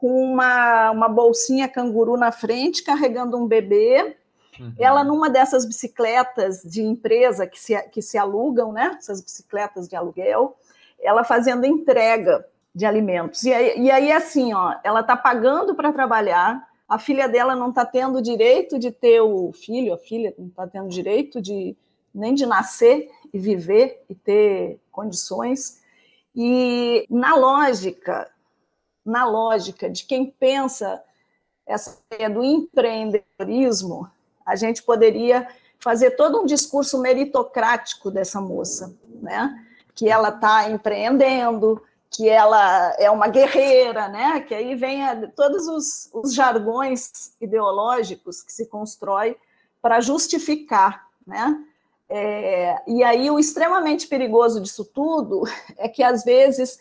com 0.01 0.33
uma, 0.33 0.91
uma 0.91 1.09
bolsinha 1.09 1.69
canguru 1.69 2.17
na 2.17 2.33
frente, 2.33 2.83
carregando 2.83 3.37
um 3.37 3.47
bebê, 3.47 4.17
Uhum. 4.61 4.75
Ela, 4.79 5.03
numa 5.03 5.31
dessas 5.31 5.65
bicicletas 5.65 6.63
de 6.63 6.83
empresa 6.83 7.47
que 7.47 7.59
se, 7.59 7.81
que 7.89 8.03
se 8.03 8.19
alugam, 8.19 8.73
né? 8.73 8.95
Essas 8.99 9.23
bicicletas 9.23 9.89
de 9.89 9.97
aluguel, 9.97 10.57
ela 11.01 11.25
fazendo 11.25 11.65
entrega 11.65 12.47
de 12.75 12.85
alimentos. 12.85 13.43
E 13.45 13.53
aí, 13.53 13.81
e 13.81 13.91
aí 13.91 14.13
assim, 14.13 14.53
ó, 14.53 14.75
ela 14.85 15.01
está 15.01 15.17
pagando 15.17 15.75
para 15.75 15.93
trabalhar, 15.93 16.69
a 16.87 16.99
filha 16.99 17.27
dela 17.27 17.57
não 17.57 17.71
está 17.71 17.87
tendo 17.87 18.21
direito 18.21 18.79
de 18.79 18.91
ter 18.91 19.21
o 19.21 19.51
filho, 19.53 19.95
a 19.95 19.99
filha 19.99 20.35
não 20.39 20.49
está 20.49 20.67
tendo 20.67 20.89
direito 20.89 21.41
de 21.41 21.75
nem 22.15 22.35
de 22.35 22.45
nascer 22.45 23.09
e 23.33 23.39
viver 23.39 24.05
e 24.11 24.15
ter 24.15 24.81
condições. 24.91 25.81
E 26.35 27.07
na 27.09 27.35
lógica, 27.35 28.29
na 29.05 29.25
lógica 29.25 29.89
de 29.89 30.05
quem 30.05 30.27
pensa 30.27 31.03
essa 31.67 31.99
ideia 32.11 32.29
do 32.29 32.43
empreendedorismo, 32.43 34.11
a 34.45 34.57
gente 34.57 34.83
poderia 34.83 35.49
fazer 35.79 36.13
todo 36.13 36.41
um 36.41 36.47
discurso 36.47 36.99
meritocrático 36.99 38.11
dessa 38.11 38.41
moça, 38.41 38.95
né? 39.23 39.67
Que 39.95 40.09
ela 40.09 40.29
está 40.29 40.71
empreendendo, 40.71 41.83
que 42.11 42.29
ela 42.29 42.95
é 42.99 43.11
uma 43.11 43.29
guerreira, 43.29 44.09
né? 44.09 44.41
Que 44.41 44.55
aí 44.55 44.75
vem 44.75 45.03
a, 45.05 45.29
todos 45.29 45.67
os, 45.69 46.11
os 46.13 46.35
jargões 46.35 47.33
ideológicos 47.41 48.43
que 48.43 48.53
se 48.53 48.67
constrói 48.67 49.37
para 49.81 50.01
justificar, 50.01 51.07
né? 51.27 51.65
É, 52.13 52.83
e 52.89 53.05
aí 53.05 53.31
o 53.31 53.39
extremamente 53.39 54.09
perigoso 54.09 54.61
disso 54.61 54.85
tudo 54.85 55.45
é 55.79 55.89
que 55.89 56.03
às 56.03 56.25
vezes 56.25 56.81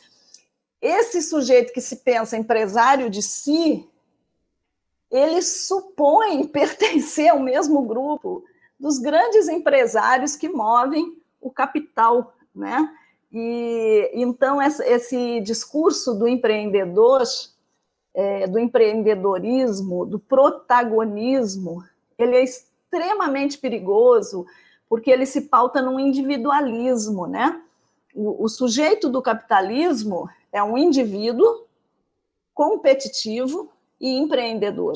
esse 0.82 1.22
sujeito 1.22 1.74
que 1.74 1.82
se 1.82 1.98
pensa 1.98 2.38
empresário 2.38 3.10
de 3.10 3.22
si, 3.22 3.88
ele 5.12 5.42
supõe 5.42 6.48
pertencer 6.48 7.30
ao 7.30 7.40
mesmo 7.40 7.82
grupo 7.84 8.44
dos 8.80 8.98
grandes 8.98 9.48
empresários 9.50 10.36
que 10.36 10.48
movem 10.48 11.18
o 11.42 11.52
capital, 11.52 12.34
né? 12.56 12.90
E 13.32 14.10
então 14.14 14.60
esse 14.62 15.40
discurso 15.42 16.16
do 16.16 16.28
empreendedor, 16.28 17.24
é, 18.14 18.48
do 18.48 18.58
empreendedorismo, 18.58 20.06
do 20.06 20.18
protagonismo, 20.18 21.84
ele 22.18 22.36
é 22.36 22.44
extremamente 22.44 23.58
perigoso 23.58 24.46
porque 24.88 25.12
ele 25.12 25.26
se 25.26 25.42
pauta 25.42 25.82
num 25.82 26.00
individualismo, 26.00 27.28
né? 27.28 27.62
O, 28.14 28.44
o 28.44 28.50
sujeito 28.50 29.10
do 29.10 29.22
capitalismo 29.22 30.30
é 30.52 30.64
um 30.64 30.78
indivíduo 30.78 31.66
competitivo 32.54 33.72
e 34.00 34.18
empreendedor. 34.18 34.94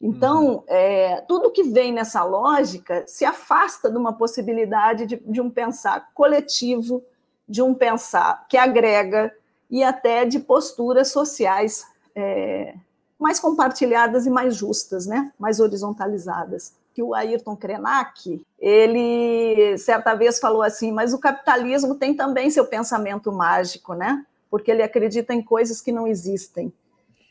Então, 0.00 0.56
uhum. 0.56 0.64
é, 0.68 1.20
tudo 1.22 1.50
que 1.50 1.64
vem 1.64 1.92
nessa 1.92 2.22
lógica 2.22 3.04
se 3.06 3.24
afasta 3.24 3.90
de 3.90 3.96
uma 3.96 4.12
possibilidade 4.12 5.06
de, 5.06 5.16
de, 5.16 5.40
um 5.40 5.50
pensar 5.50 6.10
coletivo, 6.14 7.02
de 7.48 7.60
um 7.62 7.74
pensar 7.74 8.46
que 8.48 8.56
agrega 8.56 9.34
e 9.68 9.82
até 9.82 10.24
de 10.24 10.38
posturas 10.38 11.10
sociais 11.10 11.84
é, 12.14 12.74
mais 13.18 13.40
compartilhadas 13.40 14.26
e 14.26 14.30
mais 14.30 14.54
justas, 14.54 15.06
né? 15.06 15.32
mais 15.38 15.58
horizontalizadas. 15.58 16.74
Que 16.94 17.02
o 17.02 17.14
Ayrton 17.14 17.56
Krenak, 17.56 18.44
ele 18.58 19.76
certa 19.78 20.14
vez 20.14 20.38
falou 20.38 20.62
assim, 20.62 20.92
mas 20.92 21.12
o 21.12 21.18
capitalismo 21.18 21.94
tem 21.94 22.14
também 22.14 22.50
seu 22.50 22.66
pensamento 22.66 23.32
mágico, 23.32 23.94
né? 23.94 24.24
Porque 24.50 24.70
ele 24.70 24.82
acredita 24.82 25.34
em 25.34 25.42
coisas 25.42 25.80
que 25.80 25.92
não 25.92 26.06
existem. 26.06 26.72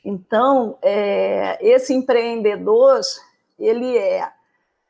Então, 0.05 0.77
é, 0.81 1.57
esse 1.61 1.93
empreendedor, 1.93 3.01
ele 3.59 3.97
é 3.97 4.31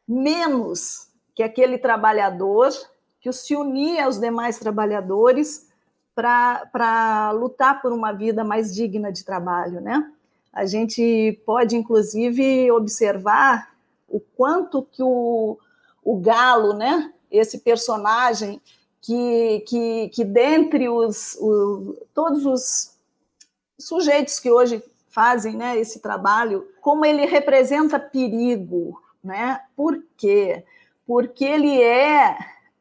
menos 0.08 1.08
que 1.34 1.42
aquele 1.42 1.77
trabalhador 1.77 2.72
que 3.20 3.32
se 3.32 3.56
unia 3.56 4.06
aos 4.06 4.20
demais 4.20 4.60
trabalhadores 4.60 5.68
para 6.16 7.32
lutar 7.32 7.82
por 7.82 7.92
uma 7.92 8.12
vida 8.12 8.44
mais 8.44 8.74
digna 8.74 9.12
de 9.12 9.24
trabalho, 9.24 9.82
né? 9.82 10.12
A 10.51 10.66
gente 10.66 11.39
pode, 11.46 11.75
inclusive, 11.75 12.72
observar 12.72 13.75
o 14.08 14.20
quanto 14.20 14.84
que 14.84 15.04
o, 15.04 15.58
o 16.04 16.18
Galo, 16.20 16.74
né? 16.74 17.13
Esse 17.30 17.60
personagem 17.60 18.62
que, 19.01 19.63
que, 19.68 20.10
que 20.10 20.24
dentre 20.24 20.89
os, 20.89 21.36
o, 21.39 21.98
todos 22.13 22.46
os 22.46 22.98
sujeitos 23.77 24.39
que 24.39 24.50
hoje 24.50 24.84
fazem 25.10 25.56
né, 25.56 25.77
esse 25.77 26.00
trabalho, 26.00 26.68
como 26.82 27.06
ele 27.06 27.25
representa 27.25 28.00
perigo. 28.00 29.01
Né? 29.24 29.60
Por 29.75 30.01
quê? 30.16 30.63
Porque 31.06 31.44
ele 31.44 31.82
é 31.82 32.38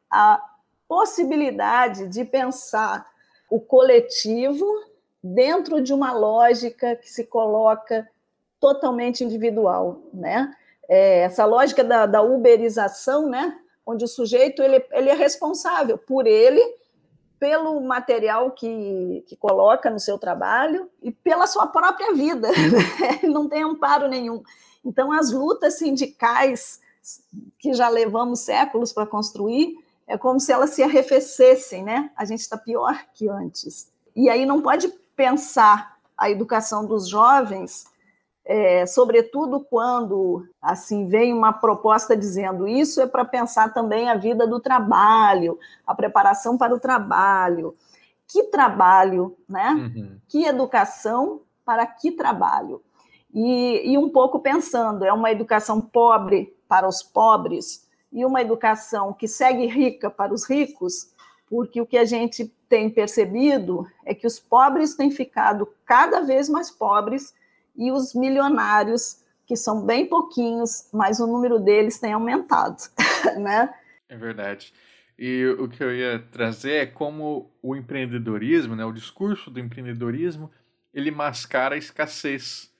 a 0.09 0.41
possibilidade 0.87 2.07
de 2.07 2.23
pensar 2.23 3.05
o 3.49 3.59
coletivo 3.59 4.65
dentro 5.23 5.81
de 5.81 5.93
uma 5.93 6.13
lógica 6.13 6.95
que 6.95 7.09
se 7.09 7.25
coloca 7.25 8.07
totalmente 8.59 9.23
individual, 9.23 10.01
né? 10.13 10.53
É, 10.89 11.19
essa 11.19 11.45
lógica 11.45 11.83
da, 11.83 12.05
da, 12.05 12.21
uberização, 12.21 13.29
né? 13.29 13.59
Onde 13.85 14.05
o 14.05 14.07
sujeito 14.07 14.61
ele, 14.61 14.83
ele 14.91 15.09
é 15.09 15.13
responsável 15.13 15.97
por 15.97 16.25
ele 16.25 16.61
pelo 17.39 17.79
material 17.81 18.51
que, 18.51 19.23
que 19.27 19.35
coloca 19.35 19.89
no 19.89 19.99
seu 19.99 20.17
trabalho 20.17 20.89
e 21.03 21.11
pela 21.11 21.45
sua 21.45 21.67
própria 21.67 22.13
vida. 22.13 22.49
Né? 22.57 23.29
Não 23.29 23.47
tem 23.47 23.63
amparo 23.63 24.07
nenhum. 24.07 24.41
Então, 24.83 25.11
as 25.11 25.31
lutas 25.31 25.77
sindicais 25.77 26.79
que 27.59 27.73
já 27.73 27.89
levamos 27.89 28.39
séculos 28.41 28.91
para 28.91 29.05
construir, 29.05 29.77
é 30.07 30.17
como 30.17 30.39
se 30.39 30.51
elas 30.51 30.71
se 30.71 30.83
arrefecessem, 30.83 31.83
né? 31.83 32.11
A 32.15 32.25
gente 32.25 32.39
está 32.39 32.57
pior 32.57 32.97
que 33.13 33.27
antes. 33.29 33.91
E 34.15 34.29
aí 34.29 34.45
não 34.45 34.61
pode 34.61 34.91
pensar 35.17 35.97
a 36.17 36.29
educação 36.29 36.85
dos 36.85 37.09
jovens 37.09 37.85
é, 38.47 38.85
sobretudo 38.85 39.59
quando 39.59 40.47
assim 40.61 41.05
vem 41.05 41.33
uma 41.33 41.51
proposta 41.51 42.15
dizendo 42.15 42.65
isso 42.65 43.01
é 43.01 43.05
para 43.05 43.25
pensar 43.25 43.73
também 43.73 44.09
a 44.09 44.15
vida 44.15 44.47
do 44.47 44.57
trabalho, 44.57 45.59
a 45.85 45.93
preparação 45.93 46.57
para 46.57 46.73
o 46.73 46.79
trabalho. 46.79 47.75
Que 48.25 48.43
trabalho, 48.43 49.37
né? 49.49 49.71
Uhum. 49.71 50.17
Que 50.29 50.45
educação 50.45 51.41
para 51.65 51.85
que 51.85 52.11
trabalho? 52.11 52.81
E, 53.33 53.91
e 53.91 53.97
um 53.97 54.09
pouco 54.09 54.39
pensando, 54.39 55.03
é 55.03 55.11
uma 55.11 55.29
educação 55.29 55.81
pobre 55.81 56.55
para 56.69 56.87
os 56.87 57.03
pobres 57.03 57.85
e 58.13 58.25
uma 58.25 58.41
educação 58.41 59.11
que 59.11 59.27
segue 59.27 59.67
rica 59.67 60.09
para 60.09 60.33
os 60.33 60.49
ricos, 60.49 61.13
porque 61.49 61.79
o 61.79 61.85
que 61.85 61.97
a 61.97 62.05
gente 62.05 62.51
tem 62.67 62.89
percebido 62.89 63.87
é 64.05 64.13
que 64.13 64.27
os 64.27 64.39
pobres 64.39 64.95
têm 64.95 65.09
ficado 65.09 65.67
cada 65.85 66.21
vez 66.21 66.49
mais 66.49 66.69
pobres 66.69 67.33
e 67.75 67.91
os 67.91 68.13
milionários, 68.13 69.23
que 69.45 69.55
são 69.55 69.85
bem 69.85 70.05
pouquinhos, 70.05 70.89
mas 70.91 71.19
o 71.19 71.27
número 71.27 71.59
deles 71.59 71.99
tem 71.99 72.11
aumentado, 72.11 72.77
né? 73.39 73.73
É 74.09 74.17
verdade. 74.17 74.73
E 75.17 75.45
o 75.57 75.67
que 75.67 75.83
eu 75.83 75.95
ia 75.95 76.19
trazer 76.31 76.73
é 76.73 76.85
como 76.85 77.51
o 77.61 77.75
empreendedorismo, 77.75 78.75
né, 78.75 78.85
o 78.85 78.91
discurso 78.91 79.49
do 79.49 79.59
empreendedorismo, 79.59 80.51
ele 80.93 81.09
mascara 81.09 81.75
a 81.75 81.77
escassez. 81.77 82.71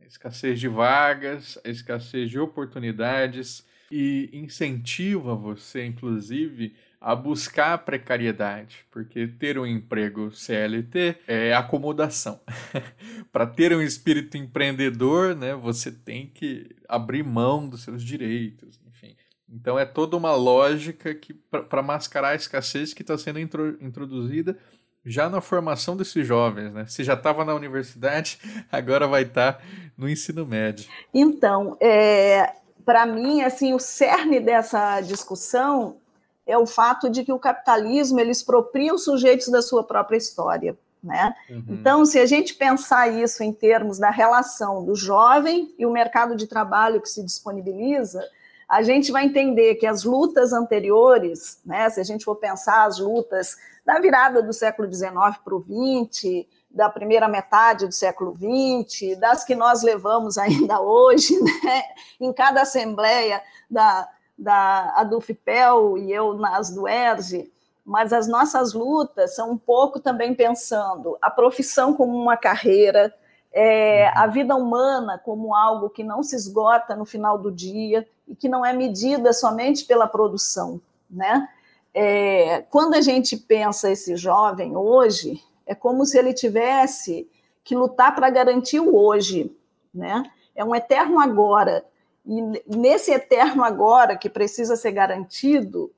A 0.00 0.04
escassez 0.04 0.60
de 0.60 0.68
vagas, 0.68 1.58
a 1.64 1.68
escassez 1.68 2.30
de 2.30 2.38
oportunidades 2.38 3.64
e 3.90 4.30
incentiva 4.32 5.34
você, 5.34 5.84
inclusive, 5.84 6.74
a 7.00 7.14
buscar 7.14 7.74
a 7.74 7.78
precariedade, 7.78 8.84
porque 8.90 9.26
ter 9.26 9.58
um 9.58 9.66
emprego 9.66 10.32
CLT 10.32 11.16
é 11.26 11.54
acomodação. 11.54 12.40
Para 13.32 13.46
ter 13.46 13.74
um 13.74 13.80
espírito 13.80 14.36
empreendedor, 14.36 15.36
né, 15.36 15.54
você 15.54 15.92
tem 15.92 16.26
que 16.26 16.74
abrir 16.88 17.22
mão 17.22 17.68
dos 17.68 17.82
seus 17.82 18.02
direitos, 18.02 18.80
enfim. 18.86 19.16
Então 19.48 19.78
é 19.78 19.84
toda 19.84 20.16
uma 20.16 20.34
lógica 20.34 21.14
que 21.14 21.32
para 21.32 21.82
mascarar 21.82 22.30
a 22.30 22.34
escassez 22.34 22.92
que 22.92 23.02
está 23.02 23.16
sendo 23.16 23.38
intro, 23.38 23.78
introduzida 23.80 24.58
já 25.04 25.30
na 25.30 25.40
formação 25.40 25.96
desses 25.96 26.26
jovens, 26.26 26.72
né? 26.72 26.84
Se 26.86 27.02
já 27.02 27.14
estava 27.14 27.44
na 27.44 27.54
universidade, 27.54 28.38
agora 28.70 29.06
vai 29.06 29.22
estar 29.22 29.54
tá 29.54 29.62
no 29.96 30.08
ensino 30.08 30.44
médio. 30.44 30.86
Então, 31.14 31.76
é, 31.80 32.52
para 32.88 33.04
mim, 33.04 33.42
assim, 33.42 33.74
o 33.74 33.78
cerne 33.78 34.40
dessa 34.40 35.02
discussão 35.02 35.98
é 36.46 36.56
o 36.56 36.64
fato 36.64 37.10
de 37.10 37.22
que 37.22 37.30
o 37.30 37.38
capitalismo 37.38 38.18
ele 38.18 38.30
expropria 38.30 38.94
os 38.94 39.04
sujeitos 39.04 39.48
da 39.48 39.60
sua 39.60 39.84
própria 39.84 40.16
história. 40.16 40.74
Né? 41.04 41.34
Uhum. 41.50 41.64
Então, 41.68 42.06
se 42.06 42.18
a 42.18 42.24
gente 42.24 42.54
pensar 42.54 43.08
isso 43.08 43.42
em 43.44 43.52
termos 43.52 43.98
da 43.98 44.08
relação 44.08 44.82
do 44.86 44.94
jovem 44.94 45.70
e 45.78 45.84
o 45.84 45.92
mercado 45.92 46.34
de 46.34 46.46
trabalho 46.46 47.02
que 47.02 47.10
se 47.10 47.22
disponibiliza, 47.22 48.26
a 48.66 48.80
gente 48.80 49.12
vai 49.12 49.26
entender 49.26 49.74
que 49.74 49.86
as 49.86 50.02
lutas 50.02 50.54
anteriores, 50.54 51.60
né, 51.66 51.90
se 51.90 52.00
a 52.00 52.04
gente 52.04 52.24
for 52.24 52.36
pensar 52.36 52.86
as 52.86 52.98
lutas 52.98 53.54
da 53.84 54.00
virada 54.00 54.42
do 54.42 54.54
século 54.54 54.90
XIX 54.90 55.12
para 55.44 55.54
o 55.54 55.62
XX, 55.62 56.46
da 56.78 56.88
primeira 56.88 57.26
metade 57.26 57.88
do 57.88 57.92
século 57.92 58.36
XX, 58.36 59.18
das 59.18 59.42
que 59.42 59.56
nós 59.56 59.82
levamos 59.82 60.38
ainda 60.38 60.78
hoje, 60.80 61.34
né, 61.42 61.82
em 62.20 62.32
cada 62.32 62.62
assembleia 62.62 63.42
da, 63.68 64.08
da 64.38 64.92
Adufpel 64.94 65.98
e 65.98 66.12
eu 66.12 66.34
nas 66.34 66.70
do 66.70 66.86
ERGE, 66.86 67.52
mas 67.84 68.12
as 68.12 68.28
nossas 68.28 68.74
lutas 68.74 69.34
são 69.34 69.50
um 69.50 69.58
pouco 69.58 69.98
também 69.98 70.32
pensando 70.36 71.18
a 71.20 71.28
profissão 71.28 71.92
como 71.94 72.16
uma 72.16 72.36
carreira, 72.36 73.12
é, 73.52 74.06
a 74.16 74.28
vida 74.28 74.54
humana 74.54 75.18
como 75.18 75.56
algo 75.56 75.90
que 75.90 76.04
não 76.04 76.22
se 76.22 76.36
esgota 76.36 76.94
no 76.94 77.04
final 77.04 77.36
do 77.38 77.50
dia 77.50 78.06
e 78.28 78.36
que 78.36 78.48
não 78.48 78.64
é 78.64 78.72
medida 78.72 79.32
somente 79.32 79.84
pela 79.84 80.06
produção, 80.06 80.80
né? 81.10 81.48
É, 81.92 82.62
quando 82.70 82.94
a 82.94 83.00
gente 83.00 83.36
pensa 83.36 83.90
esse 83.90 84.14
jovem 84.14 84.76
hoje, 84.76 85.42
é 85.68 85.74
como 85.74 86.06
se 86.06 86.18
ele 86.18 86.32
tivesse 86.32 87.30
que 87.62 87.76
lutar 87.76 88.14
para 88.14 88.30
garantir 88.30 88.80
o 88.80 88.96
hoje, 88.96 89.54
né? 89.94 90.24
É 90.56 90.64
um 90.64 90.74
eterno 90.74 91.20
agora. 91.20 91.84
E 92.26 92.40
nesse 92.66 93.12
eterno 93.12 93.62
agora 93.62 94.16
que 94.16 94.30
precisa 94.30 94.74
ser 94.74 94.92
garantido, 94.92 95.92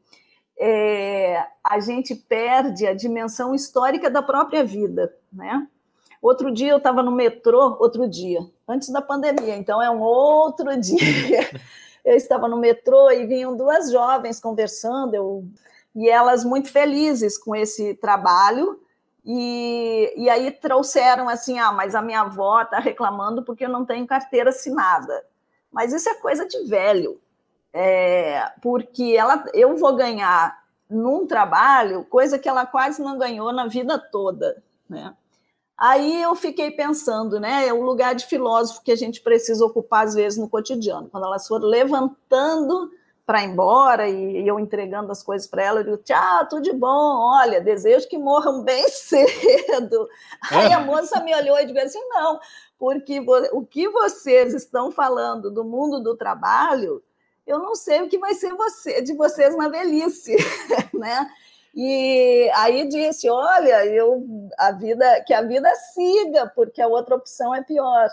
é, 0.58 1.46
a 1.62 1.78
gente 1.78 2.14
perde 2.14 2.86
a 2.86 2.92
dimensão 2.92 3.54
histórica 3.54 4.10
da 4.10 4.20
própria 4.20 4.64
vida, 4.64 5.14
né? 5.32 5.66
Outro 6.20 6.52
dia 6.52 6.72
eu 6.72 6.78
estava 6.78 7.02
no 7.02 7.12
metrô, 7.12 7.78
outro 7.80 8.06
dia, 8.06 8.40
antes 8.68 8.90
da 8.90 9.00
pandemia, 9.00 9.56
então 9.56 9.80
é 9.80 9.88
um 9.88 10.00
outro 10.00 10.76
dia. 10.78 11.48
Eu 12.04 12.16
estava 12.16 12.48
no 12.48 12.56
metrô 12.56 13.10
e 13.10 13.24
vinham 13.26 13.56
duas 13.56 13.90
jovens 13.90 14.40
conversando, 14.40 15.14
eu, 15.14 15.44
e 15.94 16.08
elas 16.08 16.44
muito 16.44 16.70
felizes 16.70 17.38
com 17.38 17.54
esse 17.54 17.94
trabalho, 17.94 18.80
e, 19.24 20.12
e 20.16 20.30
aí 20.30 20.50
trouxeram 20.50 21.28
assim: 21.28 21.58
ah, 21.58 21.72
mas 21.72 21.94
a 21.94 22.02
minha 22.02 22.22
avó 22.22 22.62
está 22.62 22.78
reclamando 22.78 23.42
porque 23.42 23.64
eu 23.64 23.68
não 23.68 23.84
tenho 23.84 24.06
carteira 24.06 24.50
assinada. 24.50 25.24
Mas 25.70 25.92
isso 25.92 26.08
é 26.08 26.14
coisa 26.14 26.46
de 26.46 26.64
velho, 26.64 27.20
é, 27.72 28.50
porque 28.60 29.14
ela, 29.16 29.44
eu 29.54 29.76
vou 29.76 29.94
ganhar 29.94 30.60
num 30.88 31.26
trabalho 31.26 32.04
coisa 32.06 32.38
que 32.38 32.48
ela 32.48 32.66
quase 32.66 33.00
não 33.00 33.16
ganhou 33.16 33.52
na 33.52 33.68
vida 33.68 33.96
toda, 33.96 34.62
né? 34.88 35.14
Aí 35.78 36.20
eu 36.20 36.34
fiquei 36.34 36.70
pensando, 36.70 37.40
né? 37.40 37.66
É 37.66 37.72
o 37.72 37.82
lugar 37.82 38.14
de 38.14 38.26
filósofo 38.26 38.82
que 38.82 38.92
a 38.92 38.96
gente 38.96 39.22
precisa 39.22 39.64
ocupar 39.64 40.04
às 40.04 40.14
vezes 40.14 40.38
no 40.38 40.48
cotidiano. 40.48 41.08
Quando 41.08 41.24
elas 41.24 41.48
foram 41.48 41.66
levantando 41.66 42.90
para 43.26 43.42
ir 43.42 43.48
embora 43.48 44.08
e, 44.08 44.46
eu 44.46 44.58
entregando 44.58 45.12
as 45.12 45.22
coisas 45.22 45.46
para 45.46 45.62
ela, 45.62 45.80
eu 45.80 45.84
digo, 45.84 45.96
tchau, 45.98 46.48
tudo 46.48 46.62
de 46.62 46.72
bom, 46.72 46.88
olha, 46.88 47.60
desejo 47.60 48.08
que 48.08 48.18
morram 48.18 48.62
bem 48.64 48.88
cedo. 48.88 50.08
Aí 50.50 50.72
a 50.72 50.80
moça 50.80 51.20
me 51.20 51.34
olhou 51.34 51.58
e 51.58 51.66
disse 51.66 51.78
assim, 51.78 52.08
não, 52.08 52.40
porque 52.78 53.20
o 53.52 53.64
que 53.64 53.88
vocês 53.88 54.54
estão 54.54 54.90
falando 54.90 55.50
do 55.50 55.64
mundo 55.64 56.02
do 56.02 56.16
trabalho, 56.16 57.02
eu 57.46 57.58
não 57.58 57.74
sei 57.74 58.02
o 58.02 58.08
que 58.08 58.18
vai 58.18 58.34
ser 58.34 58.54
você, 58.54 59.02
de 59.02 59.14
vocês 59.14 59.56
na 59.56 59.68
velhice, 59.68 60.36
né? 60.94 61.28
E 61.74 62.50
aí 62.54 62.88
disse, 62.88 63.30
olha, 63.30 63.86
eu 63.86 64.26
a 64.58 64.72
vida 64.72 65.22
que 65.24 65.32
a 65.32 65.42
vida 65.42 65.72
siga, 65.94 66.50
porque 66.54 66.82
a 66.82 66.88
outra 66.88 67.14
opção 67.14 67.54
é 67.54 67.62
pior. 67.62 68.08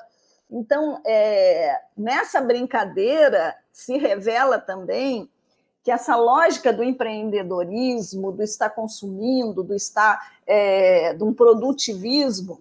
Então, 0.49 1.01
é, 1.05 1.81
nessa 1.95 2.39
brincadeira 2.39 3.55
se 3.71 3.97
revela 3.97 4.57
também 4.59 5.29
que 5.83 5.91
essa 5.91 6.15
lógica 6.15 6.73
do 6.73 6.83
empreendedorismo, 6.83 8.31
do 8.31 8.43
estar 8.43 8.69
consumindo, 8.69 9.63
do 9.63 9.73
estar 9.73 10.33
é, 10.45 11.13
de 11.13 11.23
um 11.23 11.33
produtivismo, 11.33 12.59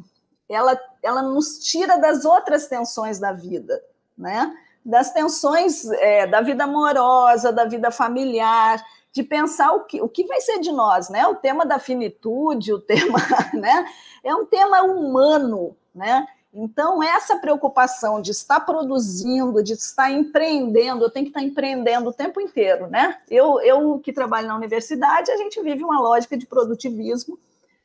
ela, 0.48 0.78
ela 1.02 1.22
nos 1.22 1.58
tira 1.58 1.96
das 1.96 2.24
outras 2.24 2.68
tensões 2.68 3.18
da 3.18 3.32
vida, 3.32 3.82
né? 4.16 4.54
Das 4.84 5.12
tensões 5.12 5.84
é, 5.90 6.26
da 6.26 6.40
vida 6.40 6.64
amorosa, 6.64 7.52
da 7.52 7.64
vida 7.64 7.90
familiar, 7.90 8.80
de 9.12 9.24
pensar 9.24 9.72
o 9.72 9.84
que, 9.84 10.00
o 10.00 10.08
que 10.08 10.24
vai 10.26 10.40
ser 10.40 10.60
de 10.60 10.70
nós, 10.70 11.08
né? 11.08 11.26
O 11.26 11.34
tema 11.34 11.66
da 11.66 11.78
finitude, 11.78 12.72
o 12.72 12.78
tema, 12.82 13.18
né? 13.54 13.86
É 14.22 14.34
um 14.34 14.46
tema 14.46 14.82
humano, 14.82 15.76
né? 15.94 16.26
Então, 16.58 17.02
essa 17.02 17.36
preocupação 17.36 18.22
de 18.22 18.30
estar 18.30 18.60
produzindo, 18.60 19.62
de 19.62 19.74
estar 19.74 20.10
empreendendo, 20.10 21.04
eu 21.04 21.10
tenho 21.10 21.26
que 21.26 21.30
estar 21.30 21.42
empreendendo 21.42 22.08
o 22.08 22.12
tempo 22.14 22.40
inteiro, 22.40 22.86
né? 22.86 23.18
Eu, 23.30 23.60
eu 23.60 23.98
que 23.98 24.10
trabalho 24.10 24.48
na 24.48 24.56
universidade, 24.56 25.30
a 25.30 25.36
gente 25.36 25.60
vive 25.60 25.84
uma 25.84 26.00
lógica 26.00 26.34
de 26.34 26.46
produtivismo 26.46 27.38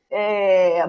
é, 0.10 0.86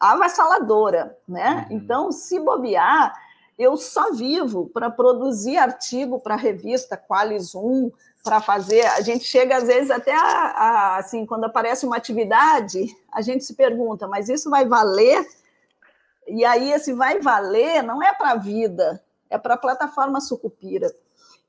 avassaladora, 0.00 1.16
né? 1.28 1.68
Uhum. 1.70 1.76
Então, 1.76 2.10
se 2.10 2.40
bobear, 2.40 3.14
eu 3.56 3.76
só 3.76 4.12
vivo 4.12 4.68
para 4.74 4.90
produzir 4.90 5.58
artigo 5.58 6.18
para 6.18 6.34
a 6.34 6.38
revista 6.38 6.96
Qualis 6.96 7.54
1, 7.54 7.92
para 8.24 8.40
fazer. 8.40 8.84
A 8.86 9.00
gente 9.00 9.24
chega, 9.24 9.58
às 9.58 9.68
vezes, 9.68 9.92
até 9.92 10.12
a, 10.12 10.24
a, 10.24 10.96
assim, 10.96 11.24
quando 11.24 11.44
aparece 11.44 11.86
uma 11.86 11.96
atividade, 11.96 12.84
a 13.12 13.22
gente 13.22 13.44
se 13.44 13.54
pergunta, 13.54 14.08
mas 14.08 14.28
isso 14.28 14.50
vai 14.50 14.66
valer? 14.66 15.24
E 16.32 16.44
aí, 16.44 16.72
esse 16.72 16.92
vai 16.92 17.20
valer 17.20 17.82
não 17.82 18.02
é 18.02 18.12
para 18.14 18.32
a 18.32 18.36
vida, 18.36 19.02
é 19.30 19.38
para 19.38 19.54
a 19.54 19.58
plataforma 19.58 20.20
Sucupira. 20.20 20.92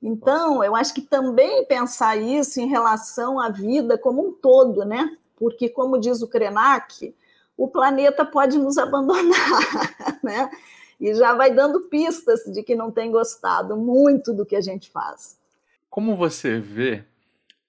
Então, 0.02 0.63
eu 0.63 0.76
acho 0.76 0.93
que 0.93 1.02
também 1.02 1.65
pensar 1.65 2.17
isso 2.17 2.60
em 2.60 2.67
relação 2.67 3.39
à 3.39 3.50
vida 3.50 3.98
como 3.98 4.28
um 4.28 4.32
todo, 4.34 4.84
né? 4.84 5.17
porque, 5.43 5.67
como 5.67 6.00
diz 6.00 6.22
o 6.22 6.28
Krenak, 6.28 7.13
o 7.58 7.67
planeta 7.67 8.26
pode 8.26 8.58
nos 8.58 8.78
abandonar, 8.80 10.19
né? 10.24 10.50
E 11.00 11.13
já 11.13 11.34
vai 11.36 11.54
dando 11.54 11.82
pistas 11.82 12.43
de 12.46 12.63
que 12.63 12.76
não 12.76 12.89
tem 12.89 13.12
gostado 13.12 13.76
muito 13.76 14.34
do 14.34 14.46
que 14.46 14.56
a 14.56 14.62
gente 14.62 14.89
faz. 14.89 15.38
Como 15.89 16.15
você 16.15 16.60
vê 16.60 17.04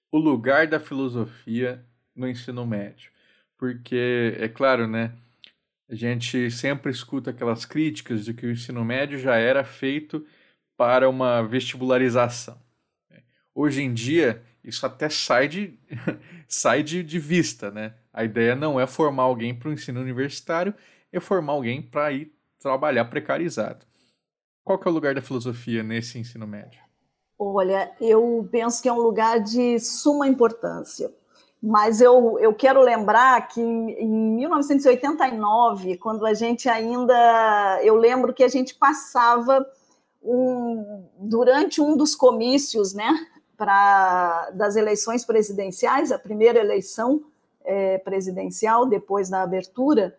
o 0.09 0.17
lugar 0.17 0.67
da 0.67 0.79
filosofia 0.79 1.83
no 2.15 2.29
ensino 2.29 2.65
médio? 2.65 3.11
Porque, 3.57 4.37
é 4.39 4.47
claro, 4.47 4.87
né? 4.87 5.11
A 5.87 5.93
gente 5.93 6.49
sempre 6.49 6.91
escuta 6.91 7.29
aquelas 7.29 7.63
críticas 7.63 8.25
de 8.25 8.33
que 8.33 8.45
o 8.45 8.51
ensino 8.51 8.83
médio 8.83 9.19
já 9.19 9.35
era 9.35 9.63
feito 9.63 10.25
para 10.75 11.09
uma 11.09 11.41
vestibularização. 11.43 12.59
Hoje 13.53 13.81
em 13.81 13.93
dia, 13.93 14.43
isso 14.63 14.85
até 14.85 15.07
sai 15.09 15.47
de, 15.47 15.79
sai 16.47 16.83
de, 16.83 17.03
de 17.03 17.19
vista, 17.19 17.69
né? 17.69 17.93
A 18.11 18.23
ideia 18.23 18.55
não 18.55 18.79
é 18.79 18.87
formar 18.87 19.23
alguém 19.23 19.53
para 19.53 19.69
o 19.69 19.73
ensino 19.73 20.01
universitário, 20.01 20.73
é 21.11 21.19
formar 21.19 21.53
alguém 21.53 21.81
para 21.81 22.11
ir 22.11 22.33
trabalhar 22.59 23.05
precarizado. 23.05 23.85
Qual 24.63 24.79
que 24.79 24.87
é 24.87 24.91
o 24.91 24.93
lugar 24.93 25.13
da 25.13 25.21
filosofia 25.21 25.83
nesse 25.83 26.17
ensino 26.17 26.47
médio? 26.47 26.81
Olha, 27.37 27.93
eu 28.01 28.47
penso 28.51 28.81
que 28.81 28.89
é 28.89 28.93
um 28.93 28.99
lugar 28.99 29.39
de 29.39 29.79
suma 29.79 30.27
importância. 30.27 31.13
Mas 31.61 31.99
eu, 31.99 32.37
eu 32.39 32.53
quero 32.53 32.81
lembrar 32.81 33.47
que 33.47 33.61
em 33.61 34.35
1989, 34.35 35.97
quando 35.97 36.25
a 36.25 36.33
gente 36.33 36.69
ainda. 36.69 37.79
Eu 37.83 37.95
lembro 37.95 38.33
que 38.33 38.43
a 38.43 38.47
gente 38.47 38.75
passava 38.75 39.65
um, 40.21 41.05
durante 41.17 41.81
um 41.81 41.95
dos 41.95 42.15
comícios 42.15 42.93
né, 42.93 43.13
pra, 43.57 44.49
das 44.53 44.75
eleições 44.75 45.23
presidenciais, 45.23 46.11
a 46.11 46.19
primeira 46.19 46.59
eleição 46.59 47.23
é, 47.63 47.97
presidencial, 47.99 48.85
depois 48.85 49.29
da 49.29 49.41
abertura, 49.41 50.15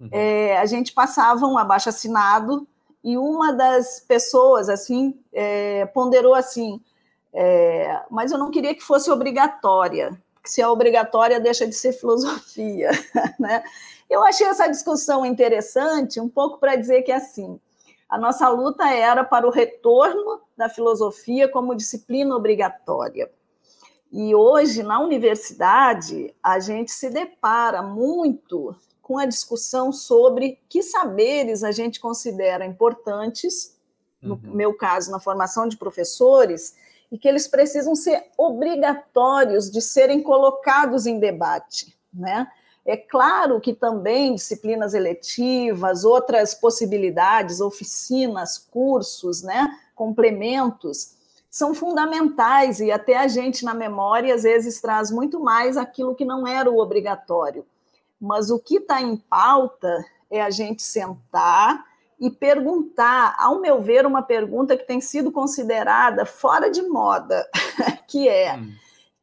uhum. 0.00 0.08
é, 0.10 0.56
a 0.58 0.66
gente 0.66 0.92
passava 0.92 1.46
um 1.46 1.58
abaixo 1.58 1.88
assinado 1.88 2.66
e 3.02 3.16
uma 3.16 3.52
das 3.52 4.00
pessoas 4.00 4.68
assim 4.68 5.18
é, 5.32 5.86
ponderou 5.86 6.34
assim, 6.34 6.80
é, 7.32 8.02
mas 8.10 8.32
eu 8.32 8.38
não 8.38 8.50
queria 8.50 8.74
que 8.74 8.82
fosse 8.82 9.10
obrigatória 9.10 10.18
que 10.46 10.52
se 10.52 10.62
é 10.62 10.68
obrigatória 10.68 11.40
deixa 11.40 11.66
de 11.66 11.74
ser 11.74 11.92
filosofia, 11.92 12.90
né? 13.38 13.64
Eu 14.08 14.22
achei 14.22 14.46
essa 14.46 14.68
discussão 14.68 15.26
interessante, 15.26 16.20
um 16.20 16.28
pouco 16.28 16.58
para 16.58 16.76
dizer 16.76 17.02
que 17.02 17.10
assim, 17.10 17.60
a 18.08 18.16
nossa 18.16 18.48
luta 18.48 18.88
era 18.88 19.24
para 19.24 19.44
o 19.44 19.50
retorno 19.50 20.40
da 20.56 20.68
filosofia 20.68 21.48
como 21.48 21.74
disciplina 21.74 22.36
obrigatória. 22.36 23.28
E 24.12 24.32
hoje, 24.32 24.84
na 24.84 25.00
universidade, 25.00 26.32
a 26.40 26.60
gente 26.60 26.92
se 26.92 27.10
depara 27.10 27.82
muito 27.82 28.76
com 29.02 29.18
a 29.18 29.26
discussão 29.26 29.92
sobre 29.92 30.60
que 30.68 30.84
saberes 30.84 31.64
a 31.64 31.72
gente 31.72 31.98
considera 31.98 32.64
importantes, 32.64 33.76
no 34.22 34.34
uhum. 34.34 34.54
meu 34.54 34.72
caso, 34.74 35.10
na 35.10 35.18
formação 35.18 35.66
de 35.66 35.76
professores, 35.76 36.76
e 37.10 37.18
que 37.18 37.28
eles 37.28 37.46
precisam 37.46 37.94
ser 37.94 38.24
obrigatórios 38.36 39.70
de 39.70 39.80
serem 39.80 40.22
colocados 40.22 41.06
em 41.06 41.18
debate, 41.18 41.96
né? 42.12 42.46
É 42.84 42.96
claro 42.96 43.60
que 43.60 43.74
também 43.74 44.36
disciplinas 44.36 44.94
eletivas, 44.94 46.04
outras 46.04 46.54
possibilidades, 46.54 47.60
oficinas, 47.60 48.58
cursos, 48.58 49.42
né, 49.42 49.66
complementos, 49.92 51.16
são 51.50 51.74
fundamentais 51.74 52.78
e 52.78 52.92
até 52.92 53.16
a 53.16 53.26
gente 53.26 53.64
na 53.64 53.74
memória 53.74 54.32
às 54.32 54.44
vezes 54.44 54.80
traz 54.80 55.10
muito 55.10 55.40
mais 55.40 55.76
aquilo 55.76 56.14
que 56.14 56.24
não 56.24 56.46
era 56.46 56.70
o 56.70 56.78
obrigatório. 56.78 57.66
Mas 58.20 58.50
o 58.50 58.58
que 58.58 58.76
está 58.76 59.02
em 59.02 59.16
pauta 59.16 60.04
é 60.30 60.40
a 60.40 60.50
gente 60.50 60.82
sentar 60.82 61.84
e 62.18 62.30
perguntar, 62.30 63.36
ao 63.38 63.60
meu 63.60 63.82
ver, 63.82 64.06
uma 64.06 64.22
pergunta 64.22 64.76
que 64.76 64.86
tem 64.86 65.00
sido 65.00 65.30
considerada 65.30 66.24
fora 66.24 66.70
de 66.70 66.82
moda, 66.82 67.48
que 68.08 68.28
é 68.28 68.56
hum. 68.56 68.72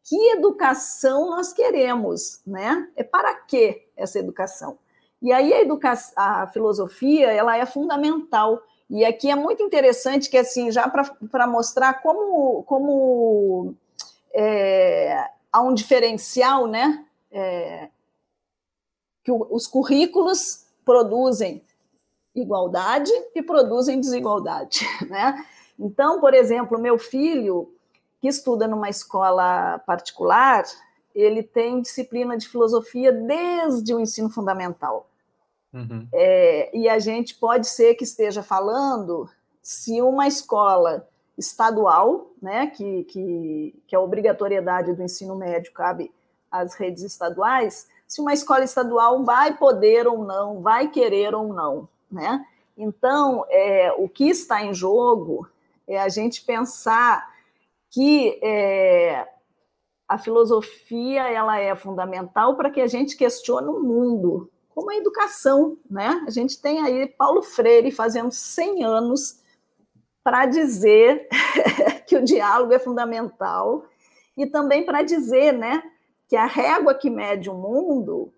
que 0.03 0.31
educação 0.31 1.31
nós 1.31 1.51
queremos, 1.51 2.41
né? 2.45 2.87
É 2.95 3.03
para 3.03 3.33
que 3.33 3.87
essa 3.97 4.19
educação? 4.19 4.77
E 5.21 5.31
aí 5.31 5.53
a, 5.53 5.61
educação, 5.61 6.13
a 6.15 6.47
filosofia 6.47 7.31
ela 7.31 7.57
é 7.57 7.65
fundamental. 7.65 8.61
E 8.89 9.03
aqui 9.03 9.31
é 9.31 9.35
muito 9.35 9.63
interessante 9.63 10.29
que 10.29 10.37
assim 10.37 10.71
já 10.71 10.87
para 10.87 11.47
mostrar 11.47 12.01
como 12.03 12.63
como 12.63 13.73
é, 14.33 15.29
há 15.51 15.61
um 15.61 15.73
diferencial, 15.73 16.67
né? 16.67 17.05
É, 17.31 17.89
que 19.23 19.31
os 19.31 19.65
currículos 19.65 20.67
produzem 20.83 21.63
igualdade 22.35 23.11
e 23.35 23.41
produzem 23.41 23.99
desigualdade, 23.99 24.85
né? 25.09 25.45
Então, 25.77 26.19
por 26.19 26.33
exemplo, 26.33 26.79
meu 26.79 26.97
filho, 26.97 27.73
que 28.21 28.27
estuda 28.27 28.67
numa 28.67 28.89
escola 28.89 29.79
particular, 29.79 30.63
ele 31.13 31.43
tem 31.43 31.81
disciplina 31.81 32.37
de 32.37 32.47
filosofia 32.47 33.11
desde 33.11 33.93
o 33.93 33.99
ensino 33.99 34.29
fundamental. 34.29 35.09
Uhum. 35.73 36.07
É, 36.13 36.75
e 36.75 36.87
a 36.87 36.99
gente 36.99 37.35
pode 37.35 37.67
ser 37.67 37.95
que 37.95 38.03
esteja 38.03 38.43
falando 38.43 39.27
se 39.61 40.01
uma 40.01 40.27
escola 40.27 41.07
estadual, 41.37 42.31
né, 42.41 42.67
que, 42.67 43.03
que, 43.05 43.83
que 43.87 43.95
a 43.95 43.99
obrigatoriedade 43.99 44.93
do 44.93 45.01
ensino 45.01 45.35
médio 45.35 45.73
cabe 45.73 46.11
às 46.51 46.75
redes 46.75 47.03
estaduais, 47.03 47.87
se 48.07 48.21
uma 48.21 48.33
escola 48.33 48.63
estadual 48.63 49.23
vai 49.23 49.57
poder 49.57 50.07
ou 50.07 50.23
não, 50.23 50.61
vai 50.61 50.89
querer 50.89 51.33
ou 51.33 51.51
não. 51.51 51.89
Né? 52.13 52.45
Então, 52.77 53.43
é, 53.49 53.91
o 53.97 54.07
que 54.07 54.29
está 54.29 54.63
em 54.63 54.73
jogo 54.73 55.47
é 55.87 55.99
a 55.99 56.07
gente 56.09 56.43
pensar 56.43 57.27
que 57.89 58.39
é, 58.43 59.27
a 60.07 60.17
filosofia 60.17 61.27
ela 61.29 61.59
é 61.59 61.75
fundamental 61.75 62.55
para 62.55 62.69
que 62.69 62.79
a 62.79 62.87
gente 62.87 63.17
questione 63.17 63.67
o 63.67 63.79
mundo, 63.79 64.49
como 64.69 64.91
a 64.91 64.95
educação. 64.95 65.77
Né? 65.89 66.23
A 66.27 66.29
gente 66.29 66.61
tem 66.61 66.81
aí 66.81 67.07
Paulo 67.07 67.41
Freire 67.41 67.91
fazendo 67.91 68.31
100 68.31 68.83
anos 68.83 69.41
para 70.23 70.45
dizer 70.45 71.27
que 72.07 72.15
o 72.15 72.23
diálogo 72.23 72.73
é 72.73 72.79
fundamental 72.79 73.85
e 74.37 74.45
também 74.45 74.85
para 74.85 75.01
dizer 75.01 75.51
né, 75.51 75.83
que 76.27 76.35
a 76.35 76.45
régua 76.45 76.93
que 76.93 77.09
mede 77.09 77.49
o 77.49 77.53
mundo 77.53 78.33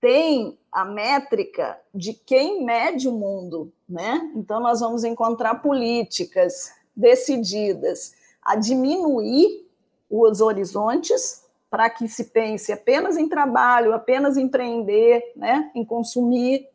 tem 0.00 0.58
a 0.72 0.84
métrica 0.84 1.78
de 1.94 2.14
quem 2.14 2.64
mede 2.64 3.08
o 3.08 3.12
mundo, 3.12 3.72
né? 3.88 4.30
Então 4.34 4.60
nós 4.60 4.80
vamos 4.80 5.04
encontrar 5.04 5.56
políticas 5.56 6.72
decididas 6.94 8.14
a 8.42 8.56
diminuir 8.56 9.66
os 10.08 10.40
horizontes 10.40 11.44
para 11.68 11.88
que 11.88 12.08
se 12.08 12.24
pense 12.24 12.72
apenas 12.72 13.16
em 13.16 13.28
trabalho, 13.28 13.92
apenas 13.92 14.36
em 14.36 14.42
empreender, 14.42 15.32
né, 15.36 15.70
em 15.74 15.84
consumir 15.84 16.66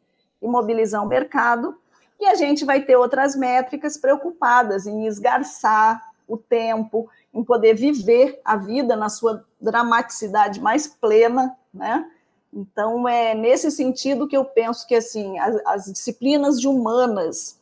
e 0.42 0.48
mobilizar 0.48 1.04
o 1.04 1.08
mercado, 1.08 1.78
e 2.20 2.26
a 2.28 2.36
gente 2.36 2.64
vai 2.64 2.82
ter 2.82 2.96
outras 2.96 3.36
métricas 3.36 3.98
preocupadas 3.98 4.88
em 4.88 5.06
esgarçar 5.06 6.02
o 6.28 6.38
tempo, 6.38 7.10
em 7.34 7.44
poder 7.44 7.76
viver 7.76 8.40
a 8.46 8.56
vida 8.56 8.96
na 8.96 9.10
sua 9.10 9.44
dramaticidade 9.60 10.62
mais 10.62 10.88
plena, 10.88 11.56
né? 11.74 12.10
Então, 12.56 13.06
é 13.08 13.36
nesse 13.36 13.70
sentido 13.70 14.28
que 14.28 14.38
eu 14.38 14.46
penso 14.46 14.88
que 14.88 14.96
assim 14.96 15.38
as, 15.38 15.62
as 15.66 15.86
disciplinas 15.86 16.60
de 16.60 16.70
humanas, 16.70 17.60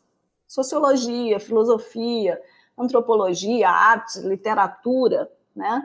sociologia, 0.48 1.40
filosofia, 1.40 2.40
antropologia, 2.78 3.70
artes, 3.70 4.18
literatura, 4.18 5.32
né, 5.56 5.82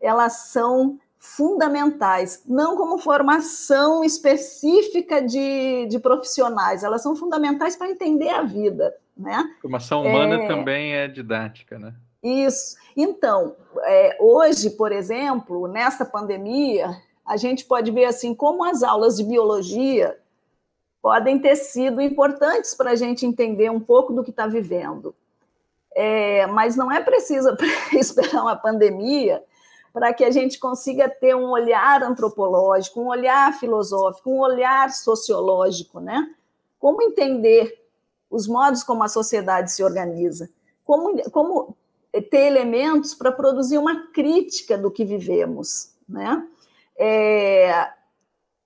elas 0.00 0.48
são 0.48 0.98
fundamentais, 1.16 2.42
não 2.46 2.76
como 2.76 2.98
formação 2.98 4.04
específica 4.04 5.20
de, 5.20 5.86
de 5.86 5.98
profissionais, 5.98 6.82
elas 6.82 7.02
são 7.02 7.14
fundamentais 7.16 7.76
para 7.76 7.90
entender 7.90 8.30
a 8.30 8.42
vida. 8.42 8.94
Né? 9.16 9.44
Formação 9.60 10.02
humana 10.02 10.44
é... 10.44 10.46
também 10.46 10.94
é 10.94 11.08
didática, 11.08 11.78
né? 11.78 11.92
Isso. 12.22 12.76
Então, 12.96 13.56
é, 13.84 14.16
hoje, 14.20 14.70
por 14.70 14.90
exemplo, 14.92 15.68
nessa 15.68 16.04
pandemia, 16.04 16.96
a 17.28 17.36
gente 17.36 17.66
pode 17.66 17.90
ver 17.90 18.06
assim 18.06 18.34
como 18.34 18.64
as 18.64 18.82
aulas 18.82 19.18
de 19.18 19.24
biologia 19.24 20.18
podem 21.02 21.38
ter 21.38 21.56
sido 21.56 22.00
importantes 22.00 22.74
para 22.74 22.92
a 22.92 22.96
gente 22.96 23.26
entender 23.26 23.70
um 23.70 23.78
pouco 23.78 24.14
do 24.14 24.24
que 24.24 24.30
está 24.30 24.46
vivendo. 24.46 25.14
É, 25.94 26.46
mas 26.46 26.74
não 26.74 26.90
é 26.90 27.00
preciso 27.02 27.54
esperar 27.92 28.42
uma 28.42 28.56
pandemia 28.56 29.44
para 29.92 30.12
que 30.14 30.24
a 30.24 30.30
gente 30.30 30.58
consiga 30.58 31.08
ter 31.08 31.34
um 31.34 31.50
olhar 31.50 32.02
antropológico, 32.02 33.00
um 33.00 33.08
olhar 33.08 33.52
filosófico, 33.58 34.30
um 34.30 34.38
olhar 34.38 34.90
sociológico, 34.90 36.00
né? 36.00 36.34
Como 36.78 37.02
entender 37.02 37.84
os 38.30 38.46
modos 38.46 38.82
como 38.82 39.02
a 39.02 39.08
sociedade 39.08 39.72
se 39.72 39.82
organiza, 39.82 40.48
como, 40.84 41.20
como 41.30 41.76
ter 42.30 42.46
elementos 42.46 43.14
para 43.14 43.32
produzir 43.32 43.76
uma 43.76 44.08
crítica 44.12 44.78
do 44.78 44.90
que 44.90 45.04
vivemos, 45.04 45.92
né? 46.08 46.46
É, 46.98 47.92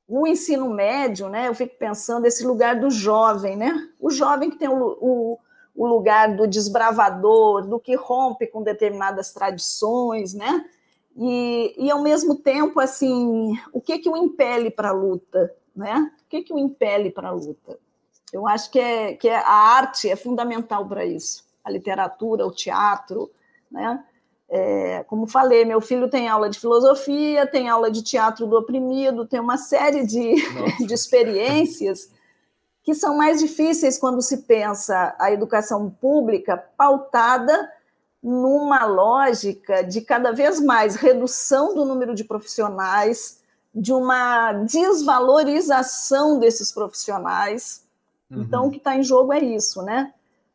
o 0.08 0.26
ensino 0.26 0.68
médio, 0.68 1.28
né? 1.28 1.48
Eu 1.48 1.54
fico 1.54 1.76
pensando 1.78 2.26
esse 2.26 2.44
lugar 2.44 2.78
do 2.78 2.90
jovem, 2.90 3.56
né? 3.56 3.88
O 4.00 4.10
jovem 4.10 4.50
que 4.50 4.58
tem 4.58 4.68
o, 4.68 4.98
o, 5.00 5.38
o 5.74 5.86
lugar 5.86 6.36
do 6.36 6.46
desbravador, 6.46 7.66
do 7.66 7.78
que 7.78 7.94
rompe 7.94 8.46
com 8.46 8.62
determinadas 8.62 9.32
tradições, 9.32 10.34
né? 10.34 10.64
E, 11.16 11.74
e 11.76 11.90
ao 11.90 12.02
mesmo 12.02 12.34
tempo, 12.34 12.80
assim, 12.80 13.52
o 13.72 13.80
que 13.80 13.98
que 13.98 14.08
o 14.08 14.16
impele 14.16 14.70
para 14.70 14.88
a 14.88 14.92
luta, 14.92 15.54
né? 15.74 16.10
O 16.24 16.28
que 16.28 16.42
que 16.42 16.52
o 16.52 16.58
impele 16.58 17.10
para 17.10 17.28
a 17.28 17.32
luta? 17.32 17.78
Eu 18.32 18.46
acho 18.46 18.70
que, 18.70 18.78
é, 18.78 19.14
que 19.14 19.28
é, 19.28 19.36
a 19.36 19.52
arte 19.76 20.08
é 20.08 20.16
fundamental 20.16 20.86
para 20.88 21.04
isso. 21.04 21.44
A 21.62 21.70
literatura, 21.70 22.46
o 22.46 22.50
teatro, 22.50 23.30
né? 23.70 24.02
É, 24.54 25.02
como 25.04 25.26
falei, 25.26 25.64
meu 25.64 25.80
filho 25.80 26.10
tem 26.10 26.28
aula 26.28 26.50
de 26.50 26.60
filosofia, 26.60 27.46
tem 27.46 27.70
aula 27.70 27.90
de 27.90 28.02
teatro 28.02 28.46
do 28.46 28.58
oprimido, 28.58 29.26
tem 29.26 29.40
uma 29.40 29.56
série 29.56 30.04
de, 30.04 30.34
de 30.86 30.92
experiências 30.92 32.10
que 32.82 32.94
são 32.94 33.16
mais 33.16 33.40
difíceis 33.40 33.96
quando 33.96 34.20
se 34.20 34.42
pensa 34.42 35.16
a 35.18 35.32
educação 35.32 35.88
pública 35.88 36.62
pautada 36.76 37.72
numa 38.22 38.84
lógica 38.84 39.82
de 39.82 40.02
cada 40.02 40.32
vez 40.32 40.60
mais 40.60 40.96
redução 40.96 41.74
do 41.74 41.86
número 41.86 42.14
de 42.14 42.22
profissionais, 42.22 43.40
de 43.74 43.92
uma 43.92 44.52
desvalorização 44.52 46.38
desses 46.38 46.70
profissionais. 46.70 47.84
Uhum. 48.30 48.42
Então, 48.42 48.66
o 48.66 48.70
que 48.70 48.76
está 48.76 48.94
em 48.94 49.02
jogo 49.02 49.32
é 49.32 49.42
isso, 49.42 49.80
né? 49.80 50.12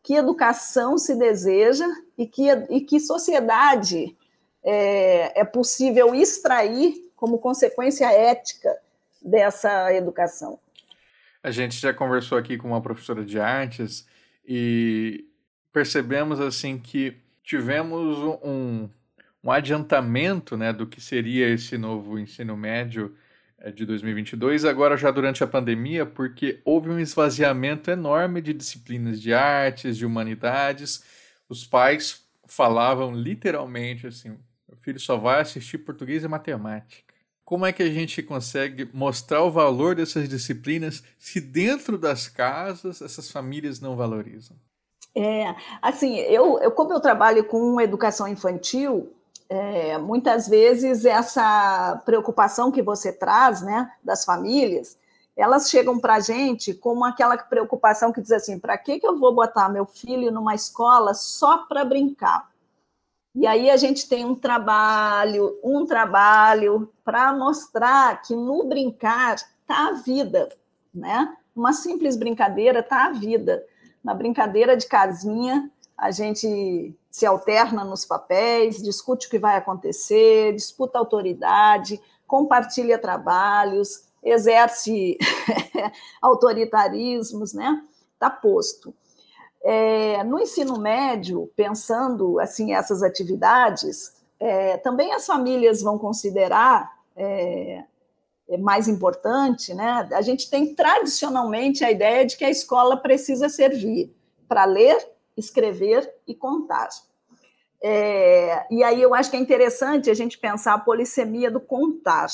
Que 0.07 0.13
educação 0.13 0.97
se 0.97 1.15
deseja 1.15 1.85
e 2.17 2.25
que, 2.25 2.49
e 2.69 2.79
que 2.79 2.97
sociedade 2.97 4.15
é, 4.63 5.41
é 5.41 5.43
possível 5.43 6.15
extrair 6.15 7.11
como 7.13 7.37
consequência 7.37 8.05
ética 8.05 8.73
dessa 9.21 9.93
educação. 9.93 10.57
A 11.43 11.51
gente 11.51 11.75
já 11.75 11.93
conversou 11.93 12.37
aqui 12.37 12.57
com 12.57 12.69
uma 12.69 12.81
professora 12.81 13.25
de 13.25 13.37
artes 13.37 14.07
e 14.47 15.25
percebemos 15.73 16.39
assim 16.39 16.77
que 16.79 17.17
tivemos 17.43 18.17
um, 18.41 18.89
um 19.43 19.51
adiantamento 19.51 20.55
né, 20.55 20.71
do 20.71 20.87
que 20.87 21.01
seria 21.01 21.49
esse 21.49 21.77
novo 21.77 22.17
ensino 22.17 22.55
médio 22.55 23.13
eh, 23.59 23.71
de 23.71 23.85
2022, 23.85 24.65
agora 24.65 24.97
já 24.97 25.11
durante 25.11 25.43
a 25.43 25.47
pandemia, 25.47 26.05
porque 26.05 26.61
houve 26.63 26.89
um 26.89 26.99
esvaziamento 26.99 27.89
enorme 27.89 28.41
de 28.41 28.53
disciplinas 28.53 29.21
de 29.21 29.33
artes, 29.33 29.97
de 29.97 30.05
humanidades. 30.05 31.03
Os 31.49 31.65
pais 31.65 32.25
falavam 32.45 33.13
literalmente 33.13 34.07
assim: 34.07 34.37
meu 34.67 34.77
filho 34.77 34.99
só 34.99 35.17
vai 35.17 35.41
assistir 35.41 35.79
português 35.79 36.23
e 36.23 36.27
matemática. 36.27 37.13
Como 37.43 37.65
é 37.65 37.71
que 37.71 37.81
a 37.81 37.89
gente 37.89 38.21
consegue 38.21 38.89
mostrar 38.93 39.41
o 39.41 39.49
valor 39.49 39.95
dessas 39.95 40.27
disciplinas 40.27 41.01
se 41.17 41.39
dentro 41.39 41.97
das 41.97 42.27
casas 42.27 43.01
essas 43.01 43.31
famílias 43.31 43.79
não 43.79 43.95
valorizam? 43.95 44.57
É, 45.15 45.55
assim, 45.81 46.17
eu, 46.17 46.59
eu 46.59 46.71
como 46.71 46.93
eu 46.93 46.99
trabalho 46.99 47.43
com 47.45 47.81
educação 47.81 48.27
infantil, 48.27 49.16
é, 49.49 49.97
muitas 49.97 50.47
vezes 50.47 51.05
essa 51.05 52.01
preocupação 52.05 52.71
que 52.71 52.81
você 52.81 53.11
traz, 53.11 53.61
né, 53.61 53.91
das 54.03 54.25
famílias, 54.25 54.97
elas 55.35 55.69
chegam 55.69 55.99
para 55.99 56.15
a 56.15 56.19
gente 56.19 56.73
como 56.73 57.05
aquela 57.05 57.37
preocupação 57.37 58.11
que 58.11 58.21
diz 58.21 58.31
assim: 58.31 58.59
para 58.59 58.77
que, 58.77 58.99
que 58.99 59.07
eu 59.07 59.17
vou 59.17 59.33
botar 59.33 59.69
meu 59.69 59.85
filho 59.85 60.31
numa 60.31 60.55
escola 60.55 61.13
só 61.13 61.59
para 61.59 61.85
brincar? 61.85 62.49
E 63.35 63.45
aí 63.45 63.69
a 63.69 63.77
gente 63.77 64.09
tem 64.09 64.25
um 64.25 64.33
trabalho, 64.33 65.59
um 65.63 65.85
trabalho 65.85 66.91
para 67.03 67.31
mostrar 67.31 68.21
que 68.23 68.35
no 68.35 68.63
brincar 68.63 69.35
está 69.35 69.89
a 69.89 69.91
vida, 69.93 70.49
né? 70.93 71.37
Uma 71.55 71.71
simples 71.71 72.15
brincadeira 72.15 72.79
está 72.79 73.05
a 73.05 73.11
vida 73.11 73.63
na 74.03 74.13
brincadeira 74.13 74.75
de 74.77 74.87
casinha, 74.87 75.69
a 75.97 76.11
gente 76.11 76.95
se 77.17 77.25
alterna 77.25 77.83
nos 77.83 78.05
papéis, 78.05 78.77
discute 78.77 79.25
o 79.25 79.29
que 79.31 79.39
vai 79.39 79.57
acontecer, 79.57 80.53
disputa 80.53 80.99
autoridade, 80.99 81.99
compartilha 82.27 82.99
trabalhos, 82.99 84.03
exerce 84.21 85.17
autoritarismos, 86.21 87.53
né? 87.53 87.81
Está 88.13 88.29
posto. 88.29 88.93
É, 89.63 90.23
no 90.25 90.39
ensino 90.39 90.77
médio, 90.77 91.51
pensando 91.55 92.39
assim 92.39 92.75
essas 92.75 93.01
atividades, 93.01 94.13
é, 94.39 94.77
também 94.77 95.11
as 95.11 95.25
famílias 95.25 95.81
vão 95.81 95.97
considerar 95.97 96.99
é, 97.15 97.83
é 98.47 98.57
mais 98.59 98.87
importante, 98.87 99.73
né? 99.73 100.07
A 100.11 100.21
gente 100.21 100.51
tem 100.51 100.75
tradicionalmente 100.75 101.83
a 101.83 101.89
ideia 101.89 102.23
de 102.23 102.37
que 102.37 102.45
a 102.45 102.51
escola 102.51 102.95
precisa 102.95 103.49
servir 103.49 104.15
para 104.47 104.65
ler, 104.65 105.03
escrever 105.35 106.13
e 106.27 106.35
contar. 106.35 106.89
É, 107.81 108.65
e 108.71 108.83
aí 108.83 109.01
eu 109.01 109.13
acho 109.13 109.29
que 109.29 109.37
é 109.37 109.39
interessante 109.39 110.09
a 110.09 110.13
gente 110.13 110.37
pensar 110.37 110.73
a 110.73 110.79
polissemia 110.79 111.51
do 111.51 111.59
contar, 111.59 112.27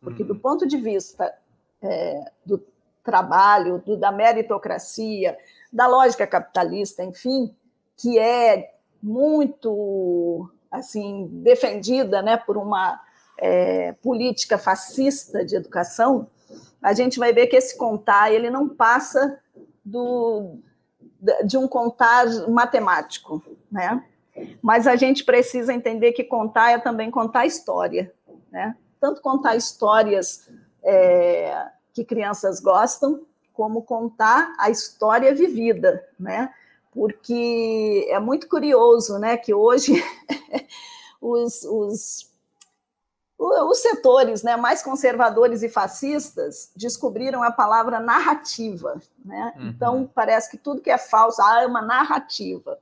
porque 0.00 0.24
do 0.24 0.32
uhum. 0.34 0.38
ponto 0.38 0.66
de 0.66 0.76
vista 0.76 1.32
é, 1.82 2.30
do 2.44 2.62
trabalho, 3.04 3.82
do, 3.84 3.96
da 3.96 4.10
meritocracia, 4.10 5.36
da 5.72 5.86
lógica 5.86 6.26
capitalista, 6.26 7.04
enfim, 7.04 7.54
que 7.96 8.18
é 8.18 8.74
muito 9.02 10.50
assim 10.70 11.28
defendida, 11.30 12.22
né, 12.22 12.36
por 12.36 12.56
uma 12.56 13.00
é, 13.38 13.92
política 14.02 14.58
fascista 14.58 15.44
de 15.44 15.54
educação, 15.56 16.28
a 16.82 16.92
gente 16.92 17.18
vai 17.18 17.32
ver 17.32 17.46
que 17.46 17.56
esse 17.56 17.76
contar 17.76 18.32
ele 18.32 18.50
não 18.50 18.68
passa 18.68 19.38
do, 19.84 20.58
de 21.44 21.56
um 21.56 21.68
contar 21.68 22.26
matemático, 22.48 23.42
né? 23.70 24.04
Mas 24.62 24.86
a 24.86 24.96
gente 24.96 25.24
precisa 25.24 25.72
entender 25.72 26.12
que 26.12 26.24
contar 26.24 26.72
é 26.72 26.78
também 26.78 27.10
contar 27.10 27.46
história, 27.46 28.12
né? 28.50 28.76
Tanto 29.00 29.20
contar 29.20 29.56
histórias 29.56 30.48
é, 30.82 31.66
que 31.92 32.04
crianças 32.04 32.60
gostam, 32.60 33.22
como 33.52 33.82
contar 33.82 34.54
a 34.58 34.70
história 34.70 35.34
vivida, 35.34 36.06
né? 36.18 36.52
Porque 36.92 38.06
é 38.10 38.18
muito 38.18 38.48
curioso, 38.48 39.18
né? 39.18 39.36
Que 39.36 39.52
hoje 39.52 39.92
os, 41.20 41.64
os 41.64 42.36
os 43.38 43.78
setores 43.78 44.42
né, 44.42 44.56
mais 44.56 44.82
conservadores 44.82 45.62
e 45.62 45.68
fascistas 45.68 46.70
descobriram 46.74 47.42
a 47.42 47.52
palavra 47.52 48.00
narrativa. 48.00 49.00
Né? 49.22 49.52
Uhum. 49.56 49.68
Então, 49.68 50.10
parece 50.14 50.50
que 50.50 50.56
tudo 50.56 50.80
que 50.80 50.90
é 50.90 50.96
falso 50.96 51.42
ah, 51.42 51.62
é 51.62 51.66
uma 51.66 51.82
narrativa. 51.82 52.78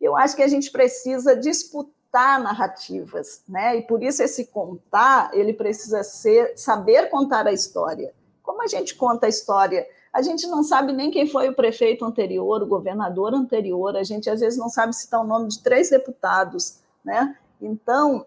Eu 0.00 0.16
acho 0.16 0.34
que 0.34 0.42
a 0.42 0.48
gente 0.48 0.70
precisa 0.70 1.36
disputar 1.36 2.40
narrativas, 2.40 3.42
né? 3.48 3.76
e 3.76 3.82
por 3.82 4.02
isso 4.02 4.22
esse 4.22 4.46
contar, 4.46 5.30
ele 5.32 5.52
precisa 5.52 6.02
ser 6.02 6.56
saber 6.56 7.08
contar 7.10 7.46
a 7.46 7.52
história. 7.52 8.12
Como 8.42 8.62
a 8.62 8.66
gente 8.66 8.94
conta 8.94 9.26
a 9.26 9.28
história? 9.28 9.86
A 10.12 10.22
gente 10.22 10.46
não 10.48 10.62
sabe 10.64 10.92
nem 10.92 11.10
quem 11.10 11.28
foi 11.28 11.48
o 11.48 11.54
prefeito 11.54 12.04
anterior, 12.04 12.62
o 12.62 12.66
governador 12.66 13.32
anterior, 13.34 13.96
a 13.96 14.02
gente 14.02 14.28
às 14.28 14.40
vezes 14.40 14.58
não 14.58 14.68
sabe 14.68 14.96
citar 14.96 15.20
o 15.20 15.26
nome 15.26 15.48
de 15.48 15.62
três 15.62 15.90
deputados. 15.90 16.80
Né? 17.04 17.36
Então, 17.60 18.26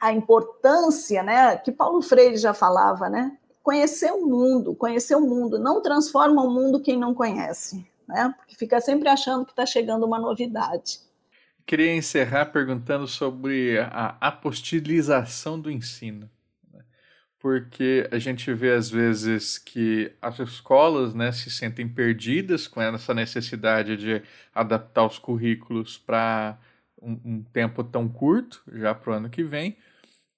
a 0.00 0.12
importância, 0.12 1.22
né, 1.22 1.56
que 1.56 1.70
Paulo 1.70 2.00
Freire 2.00 2.38
já 2.38 2.54
falava, 2.54 3.08
né? 3.08 3.36
Conhecer 3.62 4.10
o 4.10 4.26
mundo, 4.26 4.74
conhecer 4.74 5.14
o 5.14 5.20
mundo, 5.20 5.58
não 5.58 5.82
transforma 5.82 6.42
o 6.42 6.50
mundo 6.50 6.80
quem 6.80 6.98
não 6.98 7.14
conhece, 7.14 7.86
né? 8.10 8.34
Porque 8.36 8.54
fica 8.54 8.80
sempre 8.80 9.08
achando 9.08 9.44
que 9.44 9.52
está 9.52 9.64
chegando 9.64 10.04
uma 10.04 10.18
novidade. 10.18 11.00
Queria 11.66 11.94
encerrar 11.94 12.46
perguntando 12.46 13.06
sobre 13.06 13.78
a 13.78 14.16
apostilização 14.20 15.60
do 15.60 15.70
ensino, 15.70 16.28
né? 16.72 16.82
porque 17.38 18.08
a 18.10 18.18
gente 18.18 18.52
vê 18.52 18.72
às 18.72 18.90
vezes 18.90 19.56
que 19.56 20.12
as 20.20 20.38
escolas, 20.40 21.14
né, 21.14 21.30
se 21.30 21.50
sentem 21.50 21.88
perdidas 21.88 22.66
com 22.66 22.82
essa 22.82 23.14
necessidade 23.14 23.96
de 23.96 24.22
adaptar 24.54 25.06
os 25.06 25.18
currículos 25.18 25.96
para 25.96 26.58
um, 27.00 27.20
um 27.24 27.42
tempo 27.42 27.84
tão 27.84 28.08
curto, 28.08 28.62
já 28.72 28.94
para 28.94 29.12
o 29.12 29.14
ano 29.14 29.30
que 29.30 29.44
vem 29.44 29.76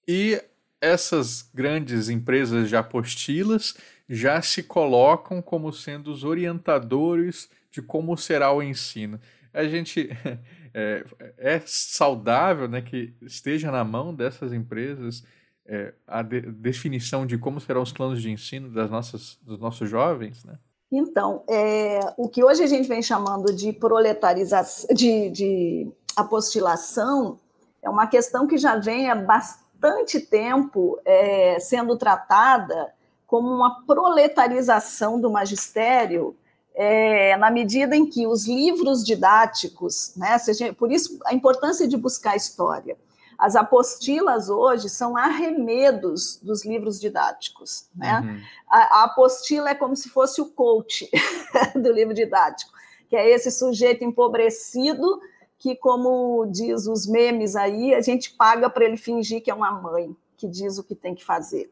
e 0.06 0.42
essas 0.80 1.48
grandes 1.54 2.08
empresas 2.08 2.68
de 2.68 2.76
apostilas 2.76 3.76
já 4.08 4.42
se 4.42 4.62
colocam 4.62 5.40
como 5.40 5.72
sendo 5.72 6.10
os 6.10 6.24
orientadores 6.24 7.48
de 7.72 7.82
como 7.82 8.16
será 8.16 8.52
o 8.52 8.62
ensino. 8.62 9.18
A 9.52 9.64
gente 9.64 10.10
é, 10.72 11.04
é 11.38 11.62
saudável 11.66 12.68
né, 12.68 12.80
que 12.82 13.14
esteja 13.22 13.72
na 13.72 13.82
mão 13.82 14.14
dessas 14.14 14.52
empresas 14.52 15.24
é, 15.66 15.94
a 16.06 16.22
de, 16.22 16.40
definição 16.40 17.24
de 17.24 17.38
como 17.38 17.60
serão 17.60 17.82
os 17.82 17.92
planos 17.92 18.20
de 18.20 18.30
ensino 18.30 18.68
das 18.70 18.90
nossas, 18.90 19.38
dos 19.42 19.58
nossos 19.58 19.88
jovens, 19.88 20.44
né? 20.44 20.58
Então, 20.90 21.42
é, 21.48 22.00
o 22.18 22.28
que 22.28 22.44
hoje 22.44 22.62
a 22.62 22.66
gente 22.66 22.86
vem 22.86 23.02
chamando 23.02 23.54
de 23.54 23.72
proletarização, 23.72 24.94
de, 24.94 25.30
de 25.30 25.92
apostilação, 26.14 27.38
é 27.82 27.88
uma 27.88 28.06
questão 28.06 28.46
que 28.46 28.58
já 28.58 28.76
vem 28.76 29.10
há 29.10 29.14
bastante 29.14 30.20
tempo 30.20 31.00
é, 31.06 31.58
sendo 31.58 31.96
tratada 31.96 32.92
como 33.26 33.48
uma 33.48 33.82
proletarização 33.86 35.18
do 35.18 35.30
magistério, 35.30 36.36
é, 36.74 37.36
na 37.36 37.50
medida 37.50 37.94
em 37.94 38.06
que 38.06 38.26
os 38.26 38.46
livros 38.46 39.04
didáticos, 39.04 40.14
né, 40.16 40.38
seja, 40.38 40.72
por 40.72 40.90
isso 40.90 41.18
a 41.26 41.34
importância 41.34 41.86
de 41.86 41.96
buscar 41.96 42.36
história. 42.36 42.96
As 43.38 43.56
apostilas 43.56 44.48
hoje 44.48 44.88
são 44.88 45.16
arremedos 45.16 46.38
dos 46.40 46.64
livros 46.64 47.00
didáticos. 47.00 47.88
Né? 47.94 48.20
Uhum. 48.20 48.40
A, 48.70 49.00
a 49.00 49.04
apostila 49.04 49.70
é 49.70 49.74
como 49.74 49.96
se 49.96 50.08
fosse 50.08 50.40
o 50.40 50.46
coach 50.46 51.10
do 51.74 51.92
livro 51.92 52.14
didático, 52.14 52.70
que 53.08 53.16
é 53.16 53.28
esse 53.28 53.50
sujeito 53.50 54.04
empobrecido 54.04 55.20
que, 55.58 55.74
como 55.74 56.46
diz 56.46 56.86
os 56.86 57.06
memes 57.06 57.56
aí, 57.56 57.94
a 57.94 58.00
gente 58.00 58.32
paga 58.34 58.70
para 58.70 58.84
ele 58.84 58.96
fingir 58.96 59.42
que 59.42 59.50
é 59.50 59.54
uma 59.54 59.72
mãe 59.72 60.16
que 60.36 60.48
diz 60.48 60.78
o 60.78 60.84
que 60.84 60.94
tem 60.94 61.14
que 61.14 61.24
fazer. 61.24 61.70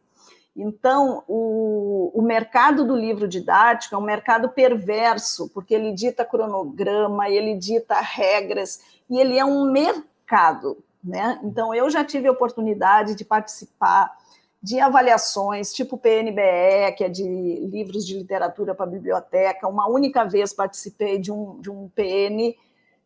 Então, 0.62 1.25
o, 1.27 2.12
o, 2.14 2.20
mercado 2.20 2.85
do 2.85 2.94
livro 2.94 3.27
didático 3.27 3.94
é 3.94 3.99
um 3.99 4.03
mercado 4.03 4.51
perverso, 4.51 5.49
porque 5.55 5.75
ele 5.75 5.90
dita 5.92 6.23
cronograma, 6.23 7.31
ele 7.31 7.55
dita 7.55 7.99
regras, 7.99 8.81
e 9.09 9.18
ele 9.18 9.38
é 9.38 9.44
um 9.44 9.73
mercado. 9.73 10.77
Né? 11.03 11.40
Então, 11.42 11.75
eu 11.75 11.88
já 11.88 12.05
tive 12.05 12.29
a 12.29 12.33
oportunidade 12.33 13.14
de 13.14 13.25
participar 13.25 14.14
de 14.62 14.79
avaliações, 14.79 15.73
tipo 15.73 15.96
PNBE, 15.96 16.94
que 16.94 17.05
é 17.05 17.09
de 17.09 17.25
livros 17.25 18.07
de 18.07 18.18
literatura 18.18 18.75
para 18.75 18.85
biblioteca. 18.85 19.66
Uma 19.66 19.88
única 19.88 20.25
vez 20.27 20.53
participei 20.53 21.18
de 21.18 21.33
um, 21.33 21.59
de 21.59 21.70
um 21.70 21.88
PN 21.88 22.55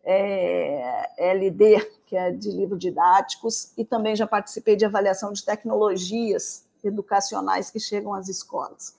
é, 0.05 1.09
LD, 1.17 1.89
que 2.05 2.17
é 2.17 2.33
de 2.33 2.51
livros 2.51 2.81
didáticos, 2.81 3.73
e 3.79 3.85
também 3.85 4.17
já 4.17 4.27
participei 4.27 4.75
de 4.75 4.85
avaliação 4.85 5.33
de 5.33 5.45
tecnologias 5.45 6.64
educacionais 6.85 7.71
que 7.71 7.81
chegam 7.81 8.15
às 8.15 8.29
escolas. 8.29 8.97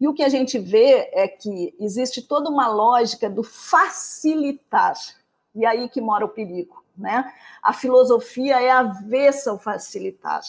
E 0.00 0.08
o 0.08 0.14
que 0.14 0.22
a 0.22 0.28
gente 0.28 0.58
vê 0.58 1.08
é 1.12 1.28
que 1.28 1.74
existe 1.78 2.22
toda 2.22 2.50
uma 2.50 2.68
lógica 2.68 3.30
do 3.30 3.42
facilitar, 3.42 4.96
e 5.54 5.64
aí 5.64 5.88
que 5.88 6.00
mora 6.00 6.24
o 6.24 6.28
perigo. 6.28 6.82
Né? 6.96 7.32
A 7.62 7.72
filosofia 7.72 8.60
é 8.60 8.70
avessa 8.70 9.50
ao 9.50 9.58
facilitar. 9.58 10.42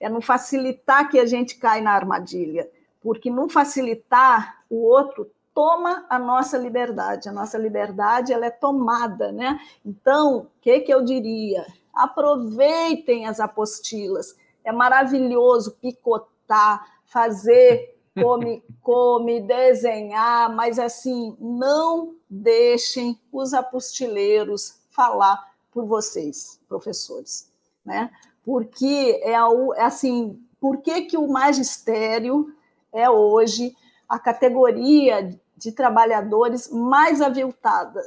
É 0.00 0.08
no 0.08 0.20
facilitar 0.20 1.08
que 1.10 1.18
a 1.18 1.26
gente 1.26 1.56
cai 1.56 1.80
na 1.80 1.92
armadilha, 1.92 2.70
porque 3.02 3.30
no 3.30 3.48
facilitar, 3.48 4.62
o 4.68 4.82
outro 4.82 5.30
toma 5.54 6.04
a 6.10 6.18
nossa 6.18 6.58
liberdade. 6.58 7.28
A 7.28 7.32
nossa 7.32 7.56
liberdade 7.56 8.32
ela 8.32 8.46
é 8.46 8.50
tomada, 8.50 9.30
né? 9.30 9.60
Então, 9.84 10.38
o 10.38 10.46
que, 10.60 10.80
que 10.80 10.92
eu 10.92 11.04
diria? 11.04 11.64
Aproveitem 11.94 13.26
as 13.26 13.38
apostilas. 13.38 14.36
É 14.64 14.72
maravilhoso 14.72 15.76
picotar, 15.80 17.00
fazer 17.04 17.96
come, 18.20 18.62
come, 18.82 19.40
desenhar, 19.40 20.54
mas 20.54 20.78
assim, 20.78 21.36
não 21.38 22.14
deixem 22.28 23.18
os 23.32 23.52
apostileiros 23.52 24.80
falar 24.90 25.52
por 25.70 25.84
vocês, 25.84 26.60
professores, 26.68 27.50
né? 27.84 28.10
Porque 28.44 29.20
é, 29.24 29.32
é 29.32 29.82
assim, 29.82 30.40
por 30.60 30.78
que, 30.78 31.02
que 31.02 31.16
o 31.16 31.28
magistério 31.28 32.54
é 32.92 33.10
hoje 33.10 33.76
a 34.08 34.18
categoria 34.18 35.36
de 35.56 35.72
trabalhadores 35.72 36.70
mais 36.70 37.20
aviltada, 37.20 38.00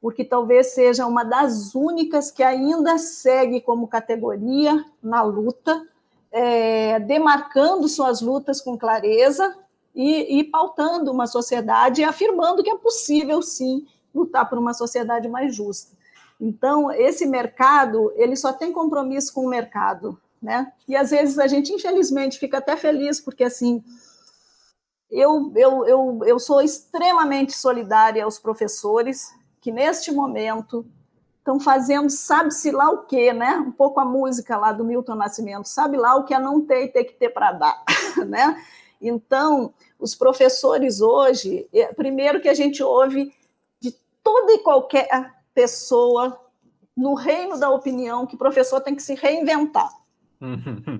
porque 0.00 0.24
talvez 0.24 0.74
seja 0.74 1.06
uma 1.06 1.24
das 1.24 1.74
únicas 1.74 2.30
que 2.30 2.42
ainda 2.42 2.98
segue 2.98 3.60
como 3.60 3.88
categoria 3.88 4.84
na 5.02 5.22
luta, 5.22 5.86
é, 6.34 6.98
demarcando 6.98 7.86
suas 7.88 8.20
lutas 8.20 8.60
com 8.60 8.76
clareza 8.76 9.56
e, 9.94 10.40
e 10.40 10.44
pautando 10.44 11.12
uma 11.12 11.28
sociedade 11.28 12.00
e 12.00 12.04
afirmando 12.04 12.60
que 12.60 12.70
é 12.70 12.76
possível, 12.76 13.40
sim, 13.40 13.86
lutar 14.12 14.48
por 14.50 14.58
uma 14.58 14.74
sociedade 14.74 15.28
mais 15.28 15.54
justa. 15.54 15.96
Então, 16.40 16.90
esse 16.90 17.24
mercado, 17.24 18.12
ele 18.16 18.34
só 18.34 18.52
tem 18.52 18.72
compromisso 18.72 19.32
com 19.32 19.46
o 19.46 19.48
mercado, 19.48 20.20
né? 20.42 20.72
E 20.88 20.96
às 20.96 21.12
vezes 21.12 21.38
a 21.38 21.46
gente, 21.46 21.72
infelizmente, 21.72 22.40
fica 22.40 22.58
até 22.58 22.76
feliz, 22.76 23.20
porque 23.20 23.44
assim, 23.44 23.84
eu, 25.08 25.52
eu, 25.54 25.86
eu, 25.86 26.20
eu 26.26 26.38
sou 26.40 26.60
extremamente 26.60 27.56
solidária 27.56 28.24
aos 28.24 28.40
professores 28.40 29.32
que, 29.60 29.70
neste 29.70 30.10
momento, 30.10 30.84
estão 31.44 31.60
fazendo 31.60 32.08
sabe-se 32.08 32.70
lá 32.70 32.90
o 32.90 33.02
quê, 33.02 33.30
né? 33.34 33.58
Um 33.58 33.70
pouco 33.70 34.00
a 34.00 34.04
música 34.04 34.56
lá 34.56 34.72
do 34.72 34.82
Milton 34.82 35.14
Nascimento, 35.14 35.66
sabe 35.66 35.98
lá 35.98 36.16
o 36.16 36.24
que 36.24 36.32
é 36.32 36.38
não 36.38 36.62
ter 36.62 36.84
e 36.84 36.88
ter 36.88 37.04
que 37.04 37.12
ter 37.12 37.28
para 37.28 37.52
dar, 37.52 37.84
né? 38.26 38.64
Então, 38.98 39.74
os 39.98 40.14
professores 40.14 41.02
hoje, 41.02 41.68
é, 41.70 41.92
primeiro 41.92 42.40
que 42.40 42.48
a 42.48 42.54
gente 42.54 42.82
ouve 42.82 43.30
de 43.78 43.94
toda 44.22 44.52
e 44.52 44.60
qualquer 44.60 45.34
pessoa 45.54 46.40
no 46.96 47.12
reino 47.12 47.58
da 47.58 47.68
opinião 47.68 48.26
que 48.26 48.38
professor 48.38 48.80
tem 48.80 48.94
que 48.94 49.02
se 49.02 49.14
reinventar. 49.14 49.90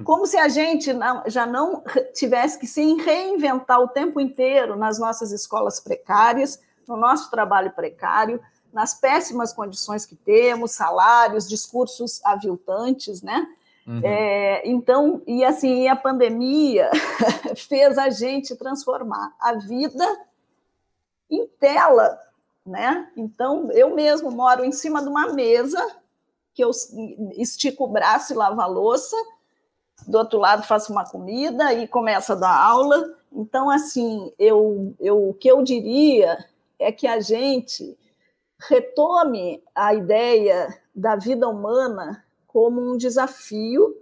Como 0.04 0.26
se 0.26 0.36
a 0.36 0.48
gente 0.48 0.90
já 1.26 1.46
não 1.46 1.82
tivesse 2.14 2.58
que 2.58 2.66
se 2.66 2.82
reinventar 2.96 3.80
o 3.80 3.88
tempo 3.88 4.20
inteiro 4.20 4.76
nas 4.76 4.98
nossas 4.98 5.32
escolas 5.32 5.80
precárias, 5.80 6.60
no 6.86 6.96
nosso 6.96 7.30
trabalho 7.30 7.70
precário, 7.72 8.40
nas 8.74 8.92
péssimas 8.92 9.52
condições 9.52 10.04
que 10.04 10.16
temos, 10.16 10.72
salários, 10.72 11.48
discursos 11.48 12.20
aviltantes, 12.24 13.22
né? 13.22 13.46
Uhum. 13.86 14.00
É, 14.02 14.68
então, 14.68 15.22
e 15.26 15.44
assim, 15.44 15.86
a 15.86 15.94
pandemia 15.94 16.90
fez 17.56 17.96
a 17.96 18.10
gente 18.10 18.56
transformar 18.56 19.32
a 19.38 19.54
vida 19.54 20.04
em 21.30 21.46
tela, 21.46 22.18
né? 22.66 23.08
Então, 23.16 23.70
eu 23.70 23.94
mesmo 23.94 24.30
moro 24.30 24.64
em 24.64 24.72
cima 24.72 25.00
de 25.00 25.08
uma 25.08 25.32
mesa 25.32 25.80
que 26.52 26.64
eu 26.64 26.70
estico 27.36 27.84
o 27.84 27.88
braço 27.88 28.32
e 28.32 28.36
lavo 28.36 28.60
a 28.60 28.66
louça, 28.66 29.16
do 30.06 30.18
outro 30.18 30.38
lado 30.38 30.66
faço 30.66 30.90
uma 30.90 31.08
comida 31.08 31.72
e 31.72 31.86
começo 31.86 32.32
a 32.32 32.36
dar 32.36 32.56
aula. 32.56 33.14
Então, 33.32 33.70
assim, 33.70 34.32
eu, 34.36 34.94
eu, 34.98 35.28
o 35.28 35.34
que 35.34 35.48
eu 35.48 35.62
diria 35.62 36.44
é 36.78 36.90
que 36.90 37.06
a 37.06 37.20
gente 37.20 37.96
retome 38.68 39.62
a 39.74 39.94
ideia 39.94 40.76
da 40.94 41.16
vida 41.16 41.48
humana 41.48 42.24
como 42.46 42.80
um 42.80 42.96
desafio 42.96 43.96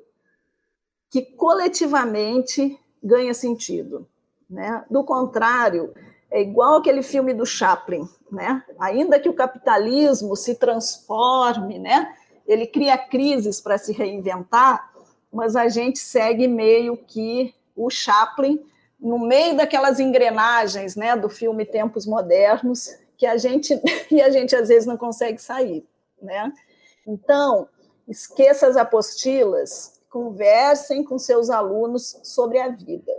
que 1.10 1.22
coletivamente 1.22 2.78
ganha 3.02 3.34
sentido. 3.34 4.06
Né? 4.48 4.84
Do 4.90 5.04
contrário, 5.04 5.94
é 6.30 6.40
igual 6.40 6.76
aquele 6.76 7.02
filme 7.02 7.34
do 7.34 7.44
Chaplin, 7.44 8.08
né? 8.30 8.62
Ainda 8.78 9.20
que 9.20 9.28
o 9.28 9.34
capitalismo 9.34 10.34
se 10.34 10.54
transforme, 10.54 11.78
né? 11.78 12.14
Ele 12.46 12.66
cria 12.66 12.96
crises 12.96 13.60
para 13.60 13.76
se 13.76 13.92
reinventar, 13.92 14.92
mas 15.32 15.56
a 15.56 15.68
gente 15.68 15.98
segue 15.98 16.48
meio 16.48 16.96
que 16.96 17.54
o 17.76 17.90
Chaplin 17.90 18.62
no 18.98 19.18
meio 19.18 19.56
daquelas 19.56 19.98
engrenagens, 19.98 20.94
né, 20.94 21.16
do 21.16 21.28
filme 21.28 21.66
Tempos 21.66 22.06
Modernos, 22.06 22.88
que 23.22 23.26
a 23.26 23.36
gente 23.36 23.80
e 24.10 24.20
a 24.20 24.30
gente 24.30 24.56
às 24.56 24.66
vezes 24.66 24.84
não 24.84 24.96
consegue 24.96 25.40
sair, 25.40 25.86
né? 26.20 26.52
Então, 27.06 27.68
esqueça 28.08 28.66
as 28.66 28.76
apostilas, 28.76 30.00
conversem 30.10 31.04
com 31.04 31.16
seus 31.20 31.48
alunos 31.48 32.18
sobre 32.24 32.58
a 32.58 32.68
vida. 32.68 33.12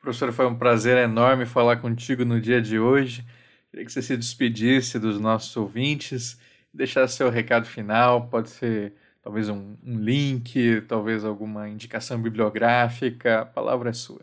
Professor, 0.00 0.32
foi 0.32 0.46
um 0.46 0.58
prazer 0.58 0.98
enorme 0.98 1.46
falar 1.46 1.76
contigo 1.76 2.24
no 2.24 2.40
dia 2.40 2.60
de 2.60 2.80
hoje. 2.80 3.24
Queria 3.70 3.86
que 3.86 3.92
você 3.92 4.02
se 4.02 4.16
despedisse 4.16 4.98
dos 4.98 5.20
nossos 5.20 5.56
ouvintes, 5.56 6.36
deixasse 6.74 7.16
seu 7.16 7.30
recado 7.30 7.66
final, 7.66 8.26
pode 8.26 8.50
ser 8.50 8.94
talvez 9.22 9.48
um, 9.48 9.76
um 9.86 9.96
link, 9.96 10.80
talvez 10.88 11.24
alguma 11.24 11.68
indicação 11.68 12.20
bibliográfica, 12.20 13.42
a 13.42 13.46
palavra 13.46 13.90
é 13.90 13.92
sua. 13.92 14.22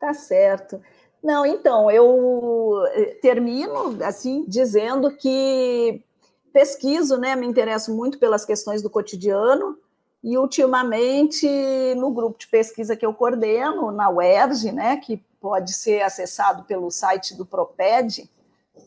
Tá 0.00 0.14
certo. 0.14 0.80
Não, 1.24 1.44
então, 1.46 1.90
eu 1.90 2.84
eh, 2.92 3.16
termino 3.22 3.96
assim 4.04 4.44
dizendo 4.46 5.10
que 5.16 6.04
pesquiso, 6.52 7.16
né, 7.16 7.34
me 7.34 7.46
interesso 7.46 7.96
muito 7.96 8.18
pelas 8.18 8.44
questões 8.44 8.82
do 8.82 8.90
cotidiano 8.90 9.78
e 10.22 10.36
ultimamente 10.36 11.48
no 11.96 12.10
grupo 12.10 12.38
de 12.38 12.46
pesquisa 12.46 12.94
que 12.94 13.06
eu 13.06 13.14
coordeno 13.14 13.90
na 13.90 14.10
UERJ, 14.10 14.70
né, 14.70 14.98
que 14.98 15.16
pode 15.40 15.72
ser 15.72 16.02
acessado 16.02 16.64
pelo 16.64 16.90
site 16.90 17.34
do 17.34 17.46
Proped, 17.46 18.28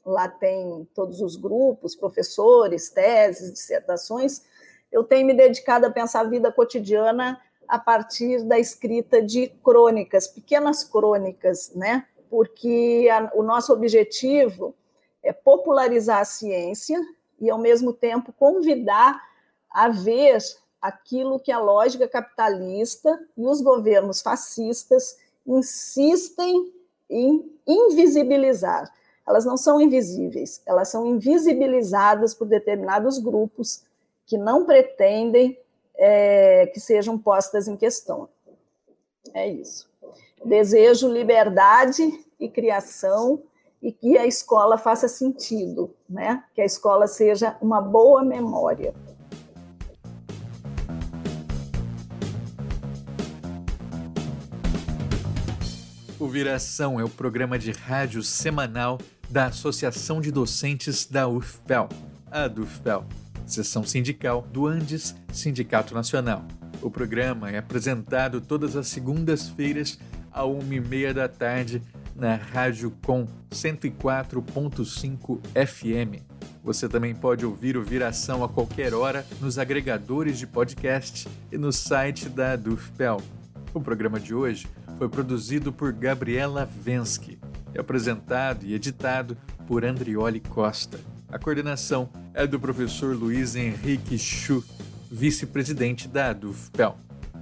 Lá 0.05 0.29
tem 0.29 0.87
todos 0.93 1.21
os 1.21 1.35
grupos, 1.35 1.95
professores, 1.95 2.91
teses, 2.91 3.51
dissertações. 3.51 4.43
Eu 4.91 5.03
tenho 5.03 5.27
me 5.27 5.33
dedicado 5.33 5.85
a 5.85 5.91
pensar 5.91 6.21
a 6.21 6.29
vida 6.29 6.51
cotidiana 6.51 7.39
a 7.67 7.77
partir 7.77 8.43
da 8.43 8.57
escrita 8.57 9.21
de 9.21 9.47
crônicas, 9.63 10.27
pequenas 10.27 10.83
crônicas, 10.83 11.71
né? 11.75 12.05
Porque 12.29 13.09
a, 13.11 13.31
o 13.35 13.43
nosso 13.43 13.73
objetivo 13.73 14.73
é 15.21 15.33
popularizar 15.33 16.21
a 16.21 16.25
ciência 16.25 16.99
e, 17.39 17.49
ao 17.49 17.57
mesmo 17.57 17.91
tempo, 17.91 18.33
convidar 18.33 19.21
a 19.69 19.89
ver 19.89 20.37
aquilo 20.81 21.39
que 21.39 21.51
a 21.51 21.59
lógica 21.59 22.07
capitalista 22.07 23.19
e 23.35 23.45
os 23.45 23.61
governos 23.61 24.21
fascistas 24.21 25.17
insistem 25.45 26.73
em 27.09 27.51
invisibilizar. 27.65 28.91
Elas 29.27 29.43
não 29.43 29.57
são 29.57 29.81
invisíveis, 29.81 30.61
elas 30.65 30.87
são 30.89 31.05
invisibilizadas 31.05 32.33
por 32.33 32.47
determinados 32.47 33.19
grupos 33.19 33.83
que 34.27 34.37
não 34.37 34.65
pretendem 34.65 35.57
é, 35.95 36.67
que 36.67 36.79
sejam 36.79 37.17
postas 37.17 37.67
em 37.67 37.77
questão. 37.77 38.29
É 39.33 39.47
isso. 39.47 39.89
Desejo 40.43 41.07
liberdade 41.07 42.03
e 42.39 42.49
criação 42.49 43.41
e 43.81 43.91
que 43.91 44.17
a 44.17 44.27
escola 44.27 44.77
faça 44.77 45.07
sentido, 45.07 45.95
né? 46.09 46.43
Que 46.53 46.61
a 46.61 46.65
escola 46.65 47.07
seja 47.07 47.57
uma 47.61 47.81
boa 47.81 48.23
memória. 48.23 48.93
O 56.19 56.27
Viração 56.27 56.99
é 56.99 57.03
o 57.03 57.09
programa 57.09 57.57
de 57.57 57.71
rádio 57.71 58.23
semanal 58.23 58.97
da 59.29 59.45
Associação 59.45 60.19
de 60.19 60.31
Docentes 60.31 61.05
da 61.05 61.27
UFPEL, 61.27 61.87
a 62.31 62.47
DUFPEL, 62.47 63.05
seção 63.47 63.83
sindical 63.83 64.41
do 64.51 64.67
Andes 64.67 65.15
Sindicato 65.31 65.93
Nacional. 65.93 66.45
O 66.81 66.91
programa 66.91 67.49
é 67.49 67.57
apresentado 67.57 68.39
todas 68.39 68.75
as 68.75 68.87
segundas-feiras, 68.87 69.97
à 70.31 70.45
uma 70.45 70.75
e 70.75 70.79
meia 70.79 71.13
da 71.13 71.27
tarde, 71.27 71.81
na 72.15 72.35
Rádio 72.35 72.91
Com 73.03 73.25
104.5 73.49 75.39
FM. 75.55 76.21
Você 76.63 76.89
também 76.89 77.15
pode 77.15 77.45
ouvir 77.45 77.77
o 77.77 77.83
Viração 77.83 78.43
a 78.43 78.49
qualquer 78.49 78.93
hora 78.93 79.25
nos 79.39 79.57
agregadores 79.57 80.37
de 80.37 80.45
podcast 80.45 81.27
e 81.51 81.57
no 81.57 81.71
site 81.71 82.27
da 82.27 82.55
DUFPEL. 82.55 83.21
O 83.73 83.79
programa 83.79 84.19
de 84.19 84.33
hoje 84.33 84.67
foi 84.97 85.07
produzido 85.07 85.71
por 85.71 85.93
Gabriela 85.93 86.65
Vensky 86.65 87.39
e 87.73 87.79
apresentado 87.79 88.65
e 88.65 88.73
editado 88.73 89.37
por 89.65 89.85
Andrioli 89.85 90.39
Costa. 90.39 90.99
A 91.29 91.37
coordenação 91.37 92.09
é 92.33 92.47
do 92.47 92.57
professor 92.57 93.13
Luiz 93.13 93.53
Henrique 93.53 94.17
Chu, 94.17 94.63
vice-presidente 95.11 96.07
da 96.07 96.31
DUFPEL. 96.31 96.97